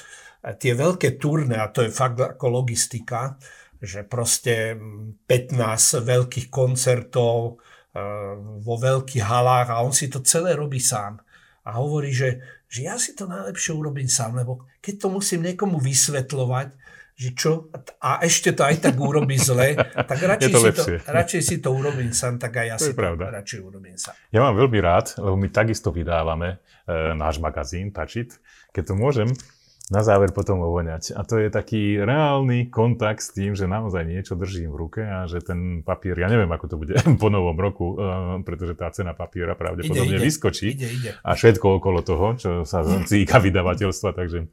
tie 0.57 0.73
veľké 0.77 1.17
turné, 1.17 1.57
a 1.59 1.71
to 1.71 1.83
je 1.83 1.91
fakt 1.91 2.21
ako 2.21 2.61
logistika, 2.61 3.35
že 3.77 4.05
proste 4.05 4.77
15 5.29 6.01
veľkých 6.01 6.47
koncertov 6.49 7.37
e, 7.45 8.01
vo 8.61 8.75
veľkých 8.77 9.21
halách 9.21 9.69
a 9.69 9.85
on 9.85 9.93
si 9.93 10.09
to 10.09 10.25
celé 10.25 10.57
robí 10.57 10.81
sám. 10.81 11.21
A 11.67 11.77
hovorí, 11.77 12.15
že, 12.15 12.41
že 12.65 12.87
ja 12.87 12.95
si 12.97 13.13
to 13.13 13.27
najlepšie 13.27 13.75
urobím 13.75 14.09
sám, 14.09 14.39
lebo 14.39 14.65
keď 14.81 15.05
to 15.05 15.07
musím 15.13 15.45
niekomu 15.45 15.77
vysvetľovať, 15.83 16.67
že 17.17 17.33
čo, 17.33 17.73
a 17.97 18.21
ešte 18.21 18.53
to 18.53 18.61
aj 18.61 18.77
tak 18.77 18.93
urobí 18.93 19.41
zle, 19.41 19.73
tak 20.09 20.19
radšej, 20.21 20.53
to 20.53 20.59
si, 20.61 20.71
to, 20.73 20.83
radšej 21.09 21.41
si 21.41 21.55
to 21.57 21.69
urobím 21.73 22.13
sám, 22.13 22.37
tak 22.37 22.61
aj 22.61 22.65
ja 22.65 22.75
to 22.77 22.85
si 22.85 22.93
to 22.93 23.01
radšej 23.17 23.59
urobím 23.61 23.97
sám. 23.97 24.13
Ja 24.29 24.45
mám 24.45 24.53
veľmi 24.53 24.79
rád, 24.81 25.17
lebo 25.17 25.33
my 25.33 25.49
takisto 25.49 25.89
vydávame 25.89 26.61
e, 26.85 27.13
náš 27.17 27.41
magazín 27.41 27.89
Tačit. 27.89 28.37
Keď 28.69 28.93
to 28.93 28.93
môžem, 28.93 29.29
na 29.87 30.03
záver 30.03 30.35
potom 30.35 30.59
ovoňať. 30.59 31.15
A 31.15 31.23
to 31.23 31.39
je 31.39 31.47
taký 31.47 31.95
reálny 32.03 32.67
kontakt 32.67 33.23
s 33.23 33.31
tým, 33.31 33.55
že 33.55 33.71
naozaj 33.71 34.03
niečo 34.03 34.35
držím 34.35 34.75
v 34.75 34.79
ruke 34.83 35.01
a 35.03 35.23
že 35.31 35.39
ten 35.39 35.79
papier, 35.79 36.19
ja 36.19 36.27
neviem, 36.27 36.51
ako 36.51 36.65
to 36.67 36.75
bude 36.75 36.95
po 37.23 37.31
novom 37.31 37.55
roku, 37.55 37.95
uh, 37.95 38.39
pretože 38.43 38.75
tá 38.75 38.91
cena 38.91 39.15
papiera 39.15 39.55
pravdepodobne 39.55 40.19
ide, 40.19 40.19
ide, 40.19 40.27
vyskočí. 40.27 40.75
Ide, 40.75 40.87
ide. 40.91 41.11
A 41.23 41.39
všetko 41.39 41.79
okolo 41.79 42.03
toho, 42.03 42.35
čo 42.35 42.49
sa 42.67 42.83
cíka 43.09 43.39
vydavateľstva, 43.39 44.11
takže 44.11 44.51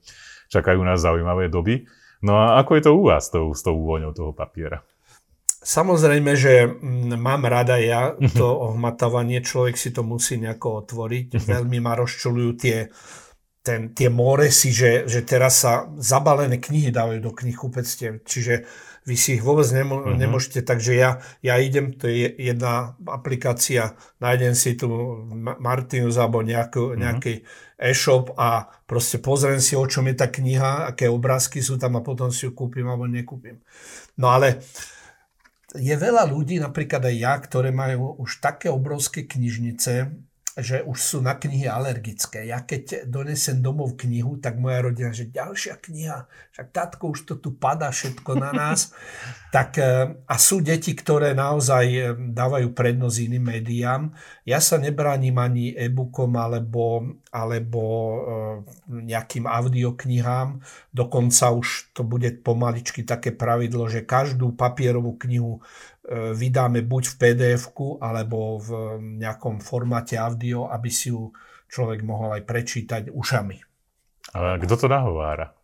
čakajú 0.54 0.78
nás 0.86 1.02
zaujímavé 1.02 1.50
doby. 1.50 1.82
No 2.22 2.38
a 2.38 2.62
ako 2.62 2.70
je 2.78 2.82
to 2.86 2.90
u 2.94 3.02
vás 3.10 3.26
tou, 3.26 3.50
s 3.50 3.60
tou 3.66 3.74
úvoňou 3.74 4.14
toho 4.14 4.30
papiera? 4.30 4.86
Samozrejme, 5.64 6.36
že 6.36 6.68
mm, 6.68 7.16
mám 7.18 7.42
rada 7.48 7.74
ja 7.80 8.14
to 8.38 8.46
ohmatávanie, 8.70 9.42
človek 9.42 9.74
si 9.74 9.90
to 9.90 10.06
musí 10.06 10.38
nejako 10.38 10.86
otvoriť. 10.86 11.42
Veľmi 11.42 11.82
ma 11.82 11.98
rozčulujú 11.98 12.50
tie 12.54 12.86
ten, 13.64 13.96
tie 13.96 14.12
moresy, 14.12 14.76
že, 14.76 15.08
že 15.08 15.24
teraz 15.24 15.64
sa 15.64 15.88
zabalené 15.96 16.60
knihy 16.60 16.92
dávajú 16.92 17.24
do 17.24 17.32
knihkupectiev, 17.32 18.20
čiže 18.28 18.68
vy 19.08 19.16
si 19.16 19.40
ich 19.40 19.44
vôbec 19.44 19.64
nemo, 19.72 20.04
uh-huh. 20.04 20.16
nemôžete, 20.16 20.64
takže 20.64 20.92
ja, 20.96 21.20
ja 21.40 21.56
idem, 21.56 21.96
to 21.96 22.08
je 22.08 22.28
jedna 22.28 22.92
aplikácia, 23.08 23.96
nájdem 24.20 24.52
si 24.52 24.76
tu 24.76 24.88
Martinus 25.60 26.20
alebo 26.20 26.44
nejakú, 26.44 26.92
uh-huh. 26.92 27.00
nejaký 27.00 27.44
e-shop 27.80 28.36
a 28.36 28.68
proste 28.84 29.16
pozriem 29.20 29.60
si, 29.64 29.76
o 29.76 29.84
čom 29.88 30.08
je 30.12 30.16
tá 30.16 30.28
kniha, 30.28 30.92
aké 30.92 31.08
obrázky 31.08 31.64
sú 31.64 31.80
tam 31.80 31.96
a 31.96 32.04
potom 32.04 32.28
si 32.28 32.44
ju 32.44 32.52
kúpim 32.52 32.84
alebo 32.84 33.08
nekúpim. 33.08 33.60
No 34.20 34.28
ale 34.28 34.60
je 35.72 35.92
veľa 35.96 36.28
ľudí, 36.28 36.60
napríklad 36.60 37.04
aj 37.04 37.16
ja, 37.16 37.34
ktoré 37.40 37.72
majú 37.72 38.20
už 38.20 38.44
také 38.44 38.68
obrovské 38.68 39.24
knižnice, 39.24 40.12
že 40.54 40.86
už 40.86 40.98
sú 41.02 41.18
na 41.18 41.34
knihy 41.34 41.66
alergické. 41.66 42.46
Ja 42.46 42.62
keď 42.62 43.10
donesem 43.10 43.58
domov 43.58 43.98
knihu, 43.98 44.38
tak 44.38 44.54
moja 44.62 44.86
rodina, 44.86 45.10
že 45.10 45.26
ďalšia 45.26 45.82
kniha, 45.82 46.30
však 46.54 46.68
tátko, 46.70 47.10
už 47.10 47.26
to 47.26 47.34
tu 47.42 47.58
padá 47.58 47.90
všetko 47.90 48.38
na 48.38 48.54
nás. 48.62 48.94
tak, 49.50 49.82
e, 49.82 50.14
a 50.14 50.34
sú 50.38 50.62
deti, 50.62 50.94
ktoré 50.94 51.34
naozaj 51.34 51.84
e, 51.90 52.00
dávajú 52.30 52.70
prednosť 52.70 53.16
iným 53.26 53.44
médiám. 53.50 54.02
Ja 54.46 54.62
sa 54.62 54.78
nebránim 54.78 55.34
ani 55.42 55.74
e-bookom 55.74 56.38
alebo, 56.38 57.02
alebo 57.34 57.82
e, 57.82 58.18
nejakým 59.10 59.50
audioknihám. 59.50 60.62
Dokonca 60.94 61.50
už 61.50 61.90
to 61.98 62.06
bude 62.06 62.30
pomaličky 62.46 63.02
také 63.02 63.34
pravidlo, 63.34 63.90
že 63.90 64.06
každú 64.06 64.54
papierovú 64.54 65.18
knihu 65.18 65.66
vydáme 66.12 66.84
buď 66.84 67.04
v 67.08 67.14
pdf 67.16 67.64
alebo 68.04 68.60
v 68.60 68.70
nejakom 69.24 69.64
formáte 69.64 70.20
audio, 70.20 70.68
aby 70.68 70.92
si 70.92 71.08
ju 71.08 71.32
človek 71.68 72.04
mohol 72.04 72.36
aj 72.36 72.42
prečítať 72.44 73.02
ušami. 73.08 73.56
Ale 74.36 74.60
kto 74.60 74.74
to 74.84 74.86
nahovára? 74.86 75.56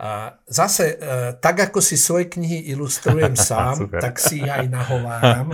A 0.00 0.32
zase, 0.48 0.96
e, 0.96 1.36
tak 1.36 1.68
ako 1.68 1.84
si 1.84 2.00
svoje 2.00 2.32
knihy 2.32 2.72
ilustrujem 2.72 3.36
sám, 3.52 3.92
tak 3.92 4.16
si 4.16 4.40
ich 4.40 4.48
aj 4.48 4.64
nahováram. 4.72 5.52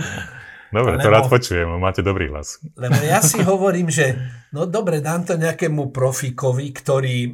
Dobre, 0.67 0.99
lebo, 0.99 1.03
to 1.03 1.09
rád 1.11 1.27
počujem, 1.31 1.67
máte 1.79 2.03
dobrý 2.03 2.27
hlas. 2.27 2.59
Lebo 2.75 2.99
ja 2.99 3.23
si 3.23 3.39
hovorím, 3.39 3.87
že 3.87 4.15
no 4.51 4.67
dobre, 4.67 4.99
dám 4.99 5.23
to 5.23 5.39
nejakému 5.39 5.91
profikovi, 5.91 6.71
ktorý 6.75 7.17
e, 7.23 7.31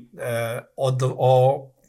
od, 0.78 0.98
o 1.06 1.34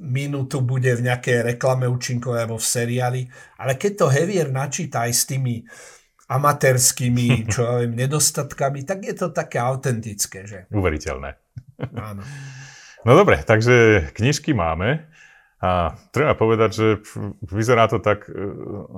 minútu 0.04 0.60
bude 0.60 0.92
v 0.92 1.04
nejakej 1.08 1.56
reklame 1.56 1.88
účinkovej 1.88 2.44
alebo 2.44 2.60
v 2.60 2.68
seriáli, 2.68 3.22
ale 3.58 3.80
keď 3.80 3.92
to 4.04 4.06
Hevier 4.12 4.52
načíta 4.52 5.08
aj 5.08 5.12
s 5.16 5.24
tými 5.24 5.64
amatérskými, 6.28 7.26
čo 7.52 7.60
ja 7.64 7.74
viem, 7.84 7.96
nedostatkami, 7.96 8.84
tak 8.84 9.04
je 9.04 9.14
to 9.16 9.32
také 9.32 9.60
autentické, 9.60 10.44
že? 10.44 10.58
Uveriteľné. 10.72 11.36
Áno. 11.96 12.22
No 13.04 13.12
dobre, 13.12 13.44
takže 13.44 14.08
knižky 14.16 14.56
máme. 14.56 15.08
A 15.64 15.96
treba 16.12 16.36
povedať, 16.36 16.70
že 16.76 16.86
vyzerá 17.40 17.88
to 17.88 17.96
tak, 17.96 18.28
e, 18.28 18.36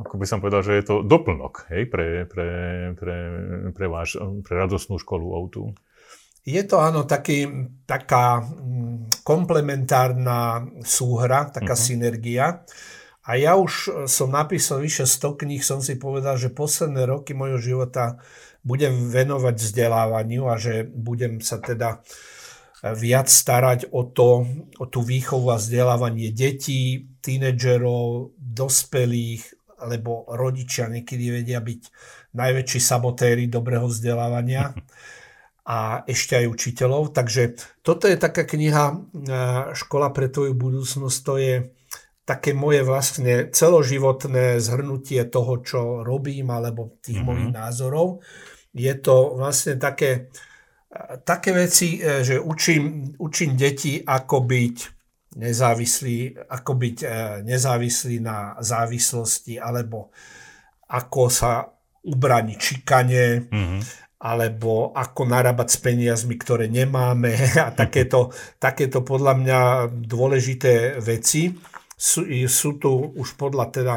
ako 0.03 0.15
by 0.19 0.27
som 0.27 0.43
povedal, 0.43 0.67
že 0.67 0.75
je 0.83 0.85
to 0.91 1.07
doplnok 1.07 1.71
hej, 1.71 1.87
pre, 1.87 2.27
pre, 2.27 2.49
pre, 2.99 3.17
pre, 3.71 3.87
váš, 3.87 4.19
pre 4.43 4.55
radostnú 4.67 4.99
školu 4.99 5.31
Outu. 5.31 5.79
Je 6.47 6.63
to 6.63 6.79
áno 6.79 7.03
taký, 7.03 7.51
taká 7.83 8.39
mm, 8.39 9.27
komplementárna 9.27 10.63
súhra, 10.87 11.51
taká 11.51 11.75
uh-huh. 11.75 11.87
synergia. 11.91 12.63
A 13.27 13.35
ja 13.35 13.59
už 13.59 14.07
som 14.07 14.31
napísal 14.31 14.79
vyše 14.87 15.03
100 15.03 15.43
kníh, 15.43 15.59
som 15.59 15.83
si 15.83 15.99
povedal, 15.99 16.39
že 16.39 16.55
posledné 16.55 17.11
roky 17.11 17.35
mojho 17.35 17.59
života 17.59 18.23
budem 18.63 19.11
venovať 19.11 19.59
vzdelávaniu 19.59 20.47
a 20.47 20.55
že 20.55 20.87
budem 20.87 21.43
sa 21.43 21.59
teda 21.59 22.07
viac 22.95 23.27
starať 23.27 23.91
o, 23.91 24.07
to, 24.15 24.47
o 24.79 24.85
tú 24.87 25.03
výchovu 25.03 25.51
a 25.51 25.59
vzdelávanie 25.59 26.31
detí, 26.31 27.11
tínedžerov, 27.19 28.39
dospelých, 28.39 29.43
lebo 29.91 30.31
rodičia 30.31 30.87
niekedy 30.87 31.43
vedia 31.43 31.59
byť 31.59 31.81
najväčší 32.31 32.79
sabotéry 32.79 33.51
dobrého 33.51 33.91
vzdelávania 33.91 34.71
a 35.67 36.07
ešte 36.07 36.39
aj 36.39 36.47
učiteľov. 36.47 37.11
Takže 37.11 37.59
toto 37.83 38.07
je 38.07 38.15
taká 38.15 38.47
kniha 38.47 39.03
Škola 39.75 40.15
pre 40.15 40.31
tvoju 40.31 40.55
budúcnosť. 40.55 41.19
To 41.27 41.35
je 41.43 41.55
také 42.27 42.55
moje 42.55 42.83
vlastne 42.83 43.51
celoživotné 43.51 44.59
zhrnutie 44.59 45.23
toho, 45.31 45.63
čo 45.63 45.81
robím, 46.03 46.51
alebo 46.55 46.99
tých 47.03 47.23
mm-hmm. 47.23 47.27
mojich 47.27 47.51
názorov. 47.55 48.23
Je 48.75 48.95
to 48.99 49.39
vlastne 49.39 49.79
také, 49.79 50.31
také 51.23 51.55
veci, 51.55 52.03
e, 52.03 52.27
že 52.27 52.43
učím, 52.43 53.15
učím 53.23 53.55
deti, 53.55 54.03
ako 54.03 54.43
byť 54.43 54.77
nezávislí, 55.39 56.19
ako 56.51 56.73
byť 56.75 56.97
e, 57.03 57.07
nezávislí 57.47 58.17
na 58.19 58.59
závislosti, 58.59 59.63
alebo 59.63 60.11
ako 60.91 61.23
sa 61.31 61.63
ubraniť 62.07 62.59
šikane, 62.59 63.27
mm-hmm. 63.51 63.81
Alebo 64.27 64.91
ako 64.91 65.23
narábať 65.31 65.69
s 65.71 65.79
peniazmi, 65.79 66.35
ktoré 66.35 66.67
nemáme 66.67 67.31
a 67.67 67.71
takéto, 67.71 68.35
takéto 68.59 69.07
podľa 69.07 69.35
mňa 69.39 69.61
dôležité 69.95 70.99
veci 70.99 71.55
sú, 71.95 72.27
sú 72.51 72.71
tu 72.83 72.91
už 73.15 73.39
podľa 73.39 73.71
teda 73.71 73.97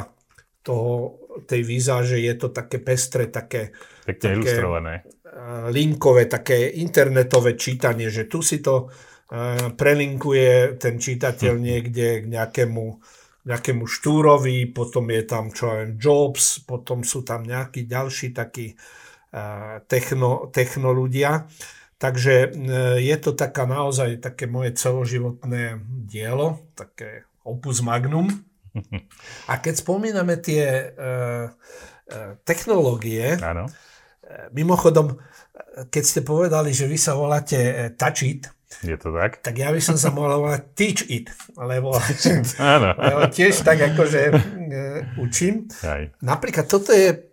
toho, 0.61 1.17
tej 1.49 1.65
výzáže 1.65 2.21
je 2.21 2.33
to 2.37 2.53
také 2.53 2.77
pestre, 2.77 3.31
také, 3.33 3.73
také 4.05 4.37
ilustrované. 4.37 5.01
Eh, 5.29 5.71
linkové, 5.71 6.29
také 6.29 6.77
internetové 6.77 7.55
čítanie, 7.55 8.11
že 8.11 8.25
tu 8.25 8.41
si 8.41 8.59
to 8.59 8.89
uh, 8.89 9.71
prelinkuje 9.77 10.81
ten 10.81 10.97
čítateľ 10.97 11.53
mhm. 11.53 11.63
niekde 11.63 12.07
k 12.21 12.25
nejakému, 12.27 12.85
nejakému 13.45 13.85
štúrovi, 13.85 14.67
potom 14.73 15.05
je 15.13 15.23
tam 15.23 15.53
čo 15.53 15.69
aj 15.69 15.95
Jobs, 15.95 16.65
potom 16.65 17.05
sú 17.05 17.21
tam 17.21 17.45
nejakí 17.45 17.85
ďalší 17.85 18.35
takí 18.35 18.73
techno, 19.85 20.49
techno 20.49 20.89
ľudia. 20.93 21.45
Takže 21.99 22.55
je 22.97 23.17
to 23.19 23.35
taká 23.35 23.67
naozaj 23.67 24.23
také 24.23 24.47
moje 24.47 24.71
celoživotné 24.79 25.83
dielo, 26.07 26.63
také 26.71 27.27
opus 27.43 27.83
magnum. 27.83 28.31
A 29.51 29.59
keď 29.59 29.83
spomíname 29.83 30.39
tie 30.39 30.95
uh, 30.95 31.51
technológie, 32.47 33.35
Áno. 33.43 33.67
mimochodom, 34.55 35.19
keď 35.91 36.03
ste 36.05 36.21
povedali, 36.23 36.71
že 36.71 36.87
vy 36.87 36.97
sa 36.97 37.19
voláte 37.19 37.91
Touch 37.99 38.23
It, 38.23 38.47
je 38.85 38.93
to 39.01 39.09
tak? 39.09 39.41
Tak 39.41 39.57
ja 39.57 39.73
by 39.73 39.81
som 39.81 39.97
sa 39.97 40.13
mohol 40.13 40.45
volať 40.45 40.61
Teach 40.77 41.09
It, 41.09 41.33
lebo, 41.57 41.97
lebo 43.09 43.21
tiež 43.33 43.65
tak 43.65 43.81
akože 43.81 44.21
učím. 45.17 45.65
Aj. 45.81 46.05
Napríklad 46.21 46.69
toto 46.69 46.93
je 46.93 47.28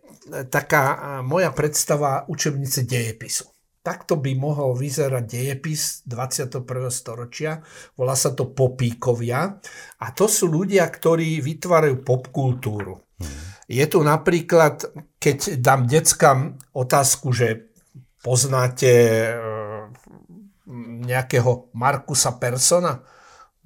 taká 0.51 0.83
moja 1.23 1.51
predstava 1.55 2.27
učebnice 2.27 2.83
dejepisu. 2.83 3.47
Takto 3.87 4.19
by 4.19 4.35
mohol 4.35 4.75
vyzerať 4.75 5.25
dejepis 5.31 6.03
21. 6.11 6.67
storočia. 6.91 7.63
Volá 7.95 8.19
sa 8.19 8.35
to 8.35 8.51
popíkovia. 8.51 9.63
A 10.03 10.07
to 10.11 10.27
sú 10.27 10.51
ľudia, 10.51 10.83
ktorí 10.91 11.39
vytvárajú 11.39 12.03
popkultúru. 12.03 12.99
Hmm. 12.99 13.47
Je 13.71 13.87
tu 13.87 14.03
napríklad, 14.03 14.91
keď 15.23 15.63
dám 15.63 15.87
deckám 15.87 16.59
otázku, 16.75 17.31
že 17.31 17.71
poznáte 18.27 18.91
e, 18.91 19.31
nejakého 21.07 21.71
Markusa 21.79 22.35
Persona? 22.43 23.07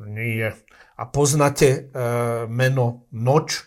Nie. 0.05 0.53
A 1.01 1.09
poznáte 1.09 1.69
e, 1.69 1.81
meno 2.45 3.09
Noč? 3.17 3.65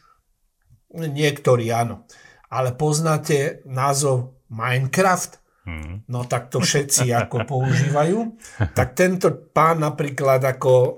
Niektorí 0.93 1.73
áno. 1.73 2.05
Ale 2.53 2.77
poznáte 2.77 3.65
názov 3.65 4.37
Minecraft? 4.53 5.41
Hmm. 5.65 6.05
No 6.11 6.27
tak 6.29 6.53
to 6.53 6.61
všetci 6.61 7.09
ako 7.09 7.49
používajú. 7.49 8.19
Tak 8.77 8.93
tento 8.93 9.33
pán 9.49 9.81
napríklad 9.81 10.43
ako 10.45 10.73
e, 10.77 10.91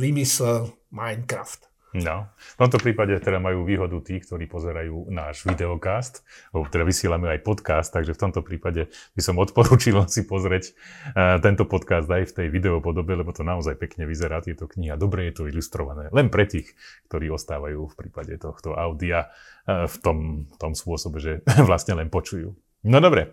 vymyslel 0.00 0.72
Minecraft. 0.88 1.67
No, 1.96 2.28
v 2.36 2.56
tomto 2.60 2.76
prípade 2.76 3.16
teda 3.16 3.40
majú 3.40 3.64
výhodu 3.64 3.96
tí, 4.04 4.20
ktorí 4.20 4.44
pozerajú 4.44 5.08
náš 5.08 5.48
videokast, 5.48 6.20
lebo 6.52 6.68
teda 6.68 6.84
vysielame 6.84 7.32
aj 7.32 7.40
podcast, 7.40 7.88
takže 7.96 8.12
v 8.12 8.20
tomto 8.28 8.44
prípade 8.44 8.92
by 9.16 9.22
som 9.24 9.40
odporúčil 9.40 10.04
si 10.12 10.28
pozrieť 10.28 10.76
uh, 11.16 11.40
tento 11.40 11.64
podcast 11.64 12.04
aj 12.04 12.28
v 12.28 12.34
tej 12.36 12.46
videopodobe, 12.52 13.16
lebo 13.16 13.32
to 13.32 13.40
naozaj 13.40 13.72
pekne 13.80 14.04
vyzerá, 14.04 14.44
tieto 14.44 14.68
knihy 14.68 14.92
a 14.92 15.00
dobre 15.00 15.32
je 15.32 15.40
to 15.40 15.48
ilustrované. 15.48 16.12
Len 16.12 16.28
pre 16.28 16.44
tých, 16.44 16.76
ktorí 17.08 17.32
ostávajú 17.32 17.88
v 17.88 17.94
prípade 17.96 18.36
tohto 18.36 18.76
audia 18.76 19.32
uh, 19.64 19.88
v 19.88 19.96
tom, 20.04 20.18
tom 20.60 20.76
spôsobe, 20.76 21.24
že 21.24 21.32
vlastne 21.68 21.96
len 21.96 22.12
počujú. 22.12 22.52
No 22.84 23.00
dobre. 23.00 23.32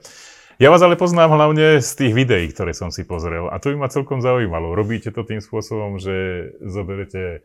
Ja 0.56 0.72
vás 0.72 0.80
ale 0.80 0.96
poznám 0.96 1.36
hlavne 1.36 1.84
z 1.84 1.91
tých 2.00 2.15
videí, 2.15 2.48
ktoré 2.48 2.72
som 2.72 2.88
si 2.88 3.04
pozrel 3.04 3.52
a 3.52 3.60
to 3.60 3.76
by 3.76 3.84
ma 3.84 3.91
celkom 3.91 4.24
zaujímalo. 4.24 4.72
Robíte 4.72 5.12
to 5.12 5.28
tým 5.28 5.44
spôsobom, 5.44 6.00
že 6.00 6.48
zoberete 6.63 7.20
e, 7.20 7.39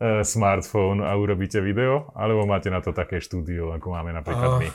smartfón 0.00 0.98
a 0.98 1.14
urobíte 1.14 1.62
video, 1.62 2.10
alebo 2.18 2.42
máte 2.42 2.66
na 2.66 2.82
to 2.82 2.90
také 2.90 3.22
štúdio, 3.22 3.70
ako 3.70 3.86
máme 3.94 4.10
napríklad 4.10 4.58
my? 4.58 4.68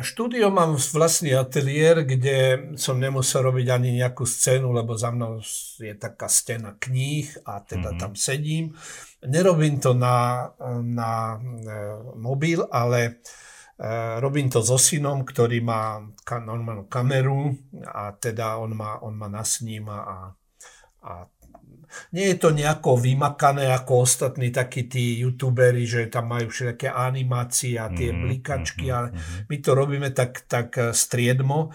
Štúdio 0.00 0.48
mám 0.48 0.80
vlastný 0.80 1.36
ateliér, 1.36 2.08
kde 2.08 2.36
som 2.80 2.96
nemusel 2.96 3.44
robiť 3.44 3.66
ani 3.68 4.00
nejakú 4.00 4.24
scénu, 4.24 4.72
lebo 4.72 4.96
za 4.96 5.12
mnou 5.12 5.40
je 5.80 5.92
taká 6.00 6.32
stena 6.32 6.80
kníh 6.80 7.28
a 7.44 7.60
teda 7.60 7.92
mm-hmm. 7.92 8.00
tam 8.00 8.12
sedím. 8.16 8.72
Nerobím 9.20 9.84
to 9.84 9.92
na, 9.92 10.48
na 10.80 11.36
e, 11.36 11.38
mobil, 12.16 12.64
ale 12.72 13.20
Eh, 13.80 14.20
robím 14.20 14.52
to 14.52 14.60
so 14.60 14.76
synom, 14.76 15.24
ktorý 15.24 15.64
má 15.64 16.04
normálnu 16.28 16.84
kameru 16.84 17.56
a 17.88 18.12
teda 18.12 18.60
on 18.60 18.76
ma, 18.76 19.00
on 19.00 19.16
ma 19.16 19.24
nasníma 19.32 19.96
a, 20.04 20.16
a 21.00 21.12
nie 22.14 22.34
je 22.34 22.36
to 22.38 22.50
nejako 22.50 22.96
vymakané 22.98 23.70
ako 23.70 24.06
ostatní 24.06 24.50
takí 24.50 24.86
tí 24.86 25.20
youtuberi, 25.22 25.86
že 25.86 26.10
tam 26.10 26.30
majú 26.30 26.50
všetké 26.50 26.90
animácie 26.90 27.78
a 27.78 27.90
tie 27.90 28.10
mm-hmm, 28.10 28.24
blikačky, 28.26 28.86
mm-hmm, 28.88 28.98
ale 28.98 29.08
mhm. 29.12 29.40
my 29.48 29.56
to 29.58 29.70
robíme 29.74 30.08
tak, 30.10 30.32
tak 30.46 30.68
eh, 30.78 30.90
striedmo 30.94 31.70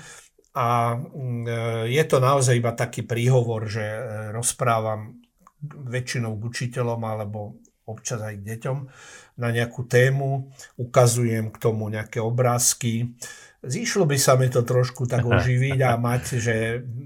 a 0.56 0.96
mm, 0.96 1.44
eh, 1.46 1.84
je 1.92 2.04
to 2.08 2.18
naozaj 2.24 2.56
iba 2.56 2.72
taký 2.72 3.04
príhovor, 3.04 3.68
že 3.68 3.86
rozprávam 4.32 5.20
väčšinou 5.66 6.38
k 6.38 6.46
učiteľom 6.46 7.02
alebo 7.02 7.58
občas 7.86 8.22
aj 8.22 8.42
k 8.42 8.46
deťom 8.54 8.78
na 9.36 9.50
nejakú 9.52 9.86
tému, 9.86 10.50
ukazujem 10.80 11.52
k 11.54 11.58
tomu 11.60 11.92
nejaké 11.92 12.24
obrázky. 12.24 13.14
Zišlo 13.66 14.06
by 14.06 14.18
sa 14.22 14.38
mi 14.38 14.48
to 14.48 14.62
trošku 14.62 15.10
tak 15.10 15.26
oživiť 15.26 15.80
a 15.82 15.98
mať, 15.98 16.24
že 16.38 16.56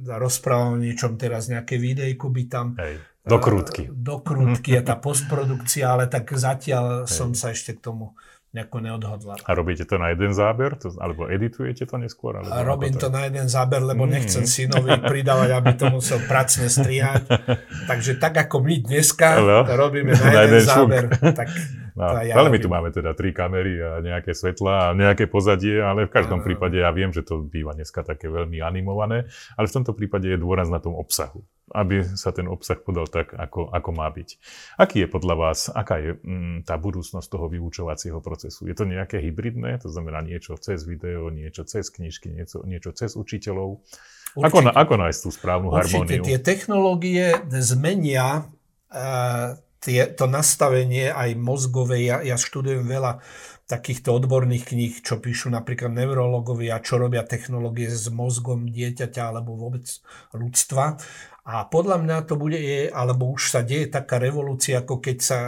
rozprávam 0.06 0.76
o 0.76 0.82
niečom 0.82 1.16
teraz, 1.16 1.48
nejaké 1.48 1.80
videjko 1.80 2.28
by 2.30 2.44
tam... 2.52 2.76
Hej, 2.76 3.00
do 3.24 3.38
krútky. 3.38 3.84
Do 3.92 4.18
krútky 4.24 4.74
a 4.76 4.82
tá 4.82 4.96
postprodukcia, 4.98 5.92
ale 5.92 6.10
tak 6.10 6.32
zatiaľ 6.34 7.06
Hej. 7.06 7.14
som 7.14 7.30
sa 7.38 7.54
ešte 7.54 7.78
k 7.78 7.84
tomu 7.92 8.18
nejako 8.50 8.82
neodhodlal. 8.82 9.38
A 9.46 9.52
robíte 9.54 9.86
to 9.86 10.02
na 10.02 10.10
jeden 10.10 10.34
záber? 10.34 10.74
To, 10.82 10.90
alebo 10.98 11.30
editujete 11.30 11.86
to 11.86 12.02
neskôr? 12.02 12.42
Alebo 12.42 12.50
a 12.50 12.66
robím 12.66 12.98
to, 12.98 13.06
to 13.06 13.14
na 13.14 13.30
jeden 13.30 13.46
záber, 13.46 13.86
lebo 13.86 14.10
mm. 14.10 14.12
nechcem 14.18 14.44
synovi 14.50 14.98
pridávať, 14.98 15.50
aby 15.54 15.72
to 15.78 15.86
musel 15.94 16.18
pracne 16.26 16.66
strihať. 16.66 17.30
Takže 17.90 18.18
tak 18.18 18.50
ako 18.50 18.66
my 18.66 18.76
dneska 18.82 19.38
no. 19.38 19.62
robíme 19.70 20.18
na, 20.18 20.26
na 20.34 20.42
jeden, 20.50 20.66
jeden 20.66 20.66
záber, 20.66 21.04
tak 21.38 21.54
No, 22.00 22.16
ja 22.24 22.48
my 22.48 22.60
tu 22.64 22.72
máme 22.72 22.96
teda 22.96 23.12
tri 23.12 23.36
kamery 23.36 23.76
a 23.84 24.00
nejaké 24.00 24.32
svetla 24.32 24.90
a 24.92 24.96
nejaké 24.96 25.28
pozadie, 25.28 25.84
ale 25.84 26.08
v 26.08 26.16
každom 26.16 26.40
prípade 26.40 26.80
ja 26.80 26.96
viem, 26.96 27.12
že 27.12 27.28
to 27.28 27.44
býva 27.44 27.76
dneska 27.76 28.08
také 28.08 28.32
veľmi 28.32 28.64
animované, 28.64 29.28
ale 29.60 29.68
v 29.68 29.76
tomto 29.76 29.92
prípade 29.92 30.32
je 30.32 30.40
dôraz 30.40 30.72
na 30.72 30.80
tom 30.80 30.96
obsahu, 30.96 31.44
aby 31.76 32.08
sa 32.16 32.32
ten 32.32 32.48
obsah 32.48 32.80
podal 32.80 33.04
tak, 33.12 33.36
ako, 33.36 33.68
ako 33.76 33.90
má 33.92 34.08
byť. 34.16 34.30
Aký 34.80 35.04
je 35.04 35.12
podľa 35.12 35.36
vás, 35.36 35.68
aká 35.68 36.00
je 36.00 36.16
mm, 36.24 36.64
tá 36.64 36.80
budúcnosť 36.80 37.28
toho 37.28 37.52
vyučovacieho 37.52 38.24
procesu? 38.24 38.72
Je 38.72 38.80
to 38.80 38.88
nejaké 38.88 39.20
hybridné, 39.20 39.76
to 39.84 39.92
znamená 39.92 40.24
niečo 40.24 40.56
cez 40.56 40.88
video, 40.88 41.28
niečo 41.28 41.68
cez 41.68 41.92
knižky, 41.92 42.32
niečo, 42.32 42.64
niečo 42.64 42.96
cez 42.96 43.20
učiteľov? 43.20 43.84
Určite. 44.40 44.48
Ako, 44.48 44.58
ako 44.72 44.94
nájsť 45.04 45.20
tú 45.20 45.30
správnu 45.36 45.68
Určite. 45.68 46.00
harmóniu? 46.00 46.24
Tie 46.24 46.40
technológie 46.40 47.36
zmenia 47.60 48.48
uh, 48.94 49.60
tie, 49.80 50.08
to 50.12 50.28
nastavenie 50.28 51.12
aj 51.12 51.36
mozgové, 51.40 52.04
ja, 52.04 52.20
ja 52.20 52.36
študujem 52.36 52.86
veľa 52.86 53.24
takýchto 53.70 54.18
odborných 54.18 54.74
kníh, 54.74 54.94
čo 55.06 55.22
píšu 55.22 55.54
napríklad 55.54 55.94
neurologovia, 55.94 56.82
čo 56.82 56.98
robia 56.98 57.22
technológie 57.22 57.86
s 57.86 58.10
mozgom 58.10 58.66
dieťaťa 58.66 59.30
alebo 59.30 59.54
vôbec 59.54 59.86
ľudstva. 60.34 60.98
A 61.50 61.66
podľa 61.70 62.02
mňa 62.02 62.18
to 62.30 62.38
bude, 62.38 62.58
alebo 62.94 63.30
už 63.34 63.54
sa 63.54 63.62
deje 63.62 63.90
taká 63.90 64.18
revolúcia, 64.18 64.82
ako 64.82 65.02
keď 65.02 65.18
sa 65.18 65.40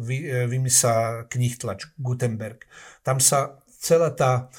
vy, 0.00 0.48
vymyslel 0.48 1.28
knihtlač 1.28 1.92
Gutenberg. 2.00 2.64
Tam 3.04 3.20
sa 3.20 3.60
celá 3.80 4.12
tá 4.16 4.52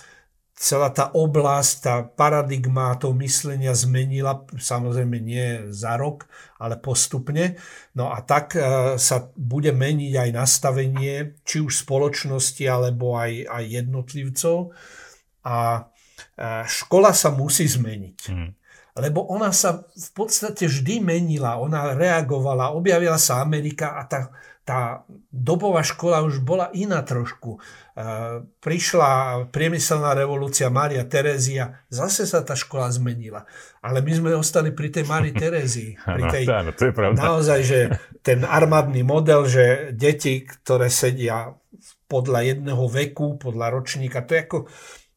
celá 0.60 0.91
tá 0.91 1.15
oblasť, 1.15 1.74
tá 1.80 2.04
paradigma 2.04 2.91
toho 3.00 3.15
myslenia 3.24 3.72
zmenila, 3.72 4.43
samozrejme 4.60 5.15
nie 5.24 5.72
za 5.72 5.95
rok, 5.95 6.28
ale 6.60 6.76
postupne. 6.76 7.56
No 7.95 8.12
a 8.12 8.19
tak 8.19 8.60
e, 8.60 9.00
sa 9.00 9.32
bude 9.39 9.72
meniť 9.72 10.19
aj 10.19 10.30
nastavenie, 10.36 11.39
či 11.48 11.63
už 11.63 11.88
spoločnosti, 11.88 12.60
alebo 12.67 13.15
aj, 13.15 13.48
aj 13.48 13.63
jednotlivcov. 13.72 14.76
A 15.48 15.58
e, 15.80 15.82
škola 16.67 17.15
sa 17.15 17.32
musí 17.32 17.63
zmeniť. 17.63 18.19
Hmm. 18.28 18.52
Lebo 19.00 19.32
ona 19.32 19.56
sa 19.56 19.88
v 19.88 20.10
podstate 20.12 20.67
vždy 20.67 21.00
menila, 21.00 21.56
ona 21.56 21.95
reagovala, 21.95 22.76
objavila 22.76 23.15
sa 23.15 23.39
Amerika 23.39 23.95
a 23.95 24.04
tá, 24.04 24.28
tá 24.69 25.01
dobová 25.34 25.82
škola 25.82 26.21
už 26.21 26.45
bola 26.45 26.69
iná 26.77 27.01
trošku. 27.01 27.58
E, 27.58 27.60
prišla 28.62 29.10
priemyselná 29.49 30.13
revolúcia 30.13 30.69
Mária 30.69 31.01
Terézia, 31.10 31.82
zase 31.89 32.29
sa 32.29 32.45
tá 32.45 32.53
škola 32.53 32.93
zmenila. 32.93 33.49
Ale 33.82 34.05
my 34.05 34.12
sme 34.13 34.29
ostali 34.38 34.69
pri 34.69 34.93
tej 34.93 35.10
Márii 35.10 35.34
Terézii. 35.34 35.97
Pri 36.05 36.23
tej, 36.29 36.43
áno, 36.53 36.69
to 36.77 36.86
je 36.86 36.93
pravda. 36.93 37.17
Naozaj, 37.17 37.60
že 37.65 37.79
ten 38.21 38.45
armádny 38.45 39.01
model, 39.01 39.49
že 39.49 39.89
deti, 39.97 40.45
ktoré 40.45 40.93
sedia 40.93 41.49
podľa 42.05 42.53
jedného 42.53 42.86
veku, 42.86 43.41
podľa 43.41 43.73
ročníka, 43.73 44.21
to 44.21 44.38
je 44.38 44.41
ako, 44.45 44.60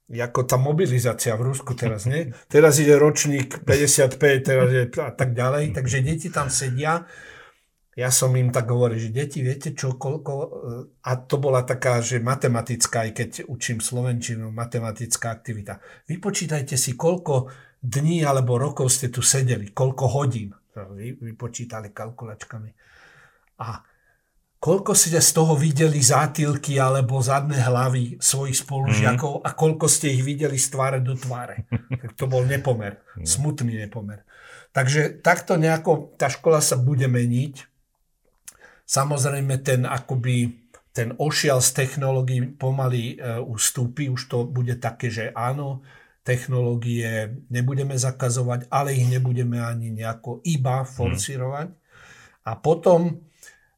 ako 0.09 0.41
tá 0.49 0.57
mobilizácia 0.57 1.37
v 1.37 1.53
Rusku 1.53 1.77
teraz, 1.77 2.09
nie? 2.09 2.33
Teraz 2.53 2.81
ide 2.81 2.97
ročník 2.97 3.69
55, 3.69 4.17
teraz 4.49 4.69
je 4.73 4.89
a 4.97 5.13
tak 5.13 5.37
ďalej, 5.37 5.77
takže 5.77 6.01
deti 6.01 6.33
tam 6.33 6.49
sedia 6.49 7.05
ja 7.93 8.09
som 8.09 8.33
im 8.33 8.49
tak 8.49 8.73
hovoril, 8.73 8.97
že 8.97 9.13
deti, 9.13 9.45
viete 9.45 9.77
čo, 9.77 10.01
koľko, 10.01 10.33
e, 10.33 10.47
a 11.05 11.11
to 11.21 11.37
bola 11.37 11.61
taká, 11.61 12.01
že 12.01 12.25
matematická, 12.25 13.05
aj 13.05 13.13
keď 13.13 13.31
učím 13.53 13.85
slovenčinu, 13.85 14.49
matematická 14.49 15.29
aktivita. 15.29 15.77
Vypočítajte 16.09 16.81
si, 16.81 16.97
koľko 16.97 17.53
dní 17.85 18.25
alebo 18.25 18.57
rokov 18.57 18.89
ste 18.89 19.13
tu 19.13 19.21
sedeli, 19.21 19.77
koľko 19.77 20.05
hodín. 20.09 20.57
Vy, 20.73 21.21
vypočítali 21.21 21.93
kalkulačkami. 21.93 22.71
A 23.61 23.85
koľko 24.57 24.97
ste 24.97 25.21
z 25.21 25.31
toho 25.37 25.53
videli 25.53 26.01
zátilky 26.01 26.81
alebo 26.81 27.21
zadné 27.21 27.61
hlavy 27.61 28.17
svojich 28.23 28.57
spolužiakov 28.63 29.43
mm. 29.43 29.45
a 29.45 29.49
koľko 29.53 29.85
ste 29.85 30.17
ich 30.17 30.25
videli 30.25 30.57
z 30.57 30.73
tváre 30.73 31.05
do 31.05 31.13
tváre. 31.13 31.69
Tak 32.03 32.17
to 32.17 32.25
bol 32.25 32.41
nepomer, 32.41 33.05
mm. 33.21 33.29
smutný 33.29 33.85
nepomer. 33.85 34.25
Takže 34.73 35.21
takto 35.21 35.61
nejako 35.61 36.17
tá 36.17 36.33
škola 36.33 36.65
sa 36.65 36.81
bude 36.81 37.05
meniť 37.05 37.72
Samozrejme 38.93 39.65
ten 39.65 39.89
akoby 39.89 40.63
ten 40.93 41.17
ošial 41.17 41.65
z 41.65 41.73
technológií 41.73 42.53
pomaly 42.53 43.17
e, 43.17 43.41
ustúpi, 43.41 44.13
už 44.13 44.29
to 44.29 44.45
bude 44.45 44.77
také, 44.77 45.09
že 45.09 45.33
áno, 45.33 45.81
technológie 46.21 47.33
nebudeme 47.49 47.97
zakazovať, 47.97 48.69
ale 48.69 48.93
ich 48.93 49.09
nebudeme 49.09 49.57
ani 49.57 49.89
nejako 49.89 50.45
iba 50.45 50.85
forcirovať. 50.85 51.69
Hmm. 51.73 51.81
A 52.45 52.53
potom 52.61 53.25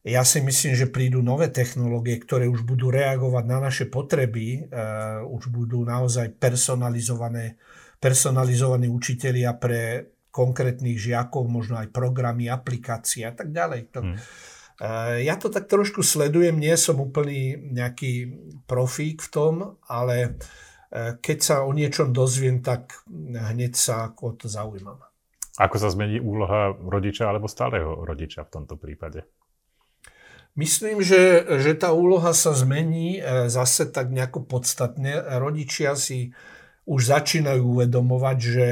ja 0.03 0.27
si 0.27 0.43
myslím, 0.43 0.75
že 0.75 0.91
prídu 0.91 1.23
nové 1.23 1.49
technológie, 1.49 2.19
ktoré 2.19 2.51
už 2.51 2.67
budú 2.67 2.91
reagovať 2.91 3.43
na 3.47 3.57
naše 3.57 3.85
potreby, 3.89 4.69
uh, 4.69 5.25
už 5.25 5.49
budú 5.49 5.81
naozaj 5.81 6.37
personalizované, 6.37 7.57
personalizovaní 7.97 8.85
učitelia 8.85 9.57
pre 9.57 10.13
konkrétnych 10.29 11.01
žiakov, 11.01 11.49
možno 11.49 11.81
aj 11.81 11.89
programy, 11.89 12.45
aplikácie 12.51 13.25
a 13.25 13.33
tak 13.33 13.49
ďalej. 13.49 13.81
To, 13.97 13.99
hmm 14.05 14.17
ja 15.23 15.35
to 15.39 15.47
tak 15.47 15.71
trošku 15.71 16.03
sledujem, 16.03 16.59
nie 16.59 16.75
som 16.75 16.99
úplný 16.99 17.55
nejaký 17.55 18.35
profík 18.67 19.23
v 19.23 19.29
tom, 19.31 19.53
ale 19.87 20.15
e, 20.91 21.15
keď 21.15 21.37
sa 21.39 21.55
o 21.63 21.71
niečom 21.71 22.11
dozviem, 22.11 22.59
tak 22.59 23.07
hneď 23.31 23.71
sa 23.71 24.11
o 24.11 24.35
to 24.35 24.51
zaujímam. 24.51 24.99
Ako 25.55 25.79
sa 25.79 25.87
zmení 25.87 26.19
úloha 26.19 26.75
rodiča 26.75 27.31
alebo 27.31 27.47
stáleho 27.47 28.03
rodiča 28.03 28.43
v 28.43 28.51
tomto 28.51 28.75
prípade? 28.75 29.23
Myslím, 30.59 30.99
že, 31.03 31.43
že 31.63 31.75
tá 31.75 31.95
úloha 31.95 32.35
sa 32.35 32.51
zmení 32.51 33.19
e, 33.19 33.47
zase 33.47 33.87
tak 33.87 34.11
nejako 34.11 34.43
podstatne. 34.43 35.23
Rodičia 35.39 35.95
si 35.95 36.35
už 36.83 37.15
začínajú 37.15 37.63
uvedomovať, 37.63 38.37
že 38.43 38.67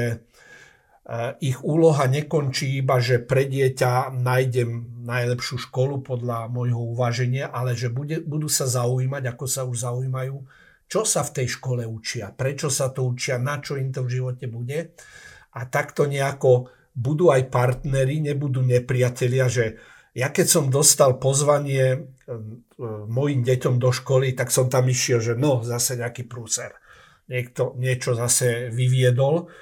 ich 1.44 1.60
úloha 1.60 2.08
nekončí 2.08 2.80
iba, 2.80 2.96
že 2.96 3.20
pre 3.20 3.44
dieťa 3.44 4.08
nájdem 4.08 5.04
najlepšiu 5.04 5.68
školu 5.68 6.00
podľa 6.00 6.48
môjho 6.48 6.80
uvaženia, 6.80 7.52
ale 7.52 7.76
že 7.76 7.92
bude, 7.92 8.24
budú 8.24 8.48
sa 8.48 8.64
zaujímať, 8.64 9.36
ako 9.36 9.44
sa 9.44 9.68
už 9.68 9.84
zaujímajú, 9.84 10.36
čo 10.88 11.04
sa 11.04 11.20
v 11.20 11.34
tej 11.36 11.60
škole 11.60 11.84
učia, 11.84 12.32
prečo 12.32 12.72
sa 12.72 12.88
to 12.88 13.04
učia, 13.04 13.36
na 13.36 13.60
čo 13.60 13.76
im 13.76 13.92
to 13.92 14.00
v 14.00 14.16
živote 14.16 14.48
bude. 14.48 14.96
A 15.54 15.68
takto 15.68 16.08
nejako 16.08 16.72
budú 16.96 17.28
aj 17.28 17.52
partneri, 17.52 18.24
nebudú 18.24 18.64
nepriatelia, 18.64 19.44
že 19.52 19.76
ja 20.16 20.32
keď 20.32 20.46
som 20.46 20.64
dostal 20.72 21.20
pozvanie 21.20 21.84
eh, 21.84 22.00
mojim 23.12 23.44
deťom 23.44 23.76
do 23.76 23.92
školy, 23.92 24.32
tak 24.32 24.48
som 24.48 24.72
tam 24.72 24.88
išiel, 24.88 25.20
že 25.20 25.34
no, 25.36 25.60
zase 25.60 26.00
nejaký 26.00 26.24
prúser. 26.24 26.72
Niekto 27.28 27.76
niečo 27.76 28.16
zase 28.16 28.72
vyviedol 28.72 29.52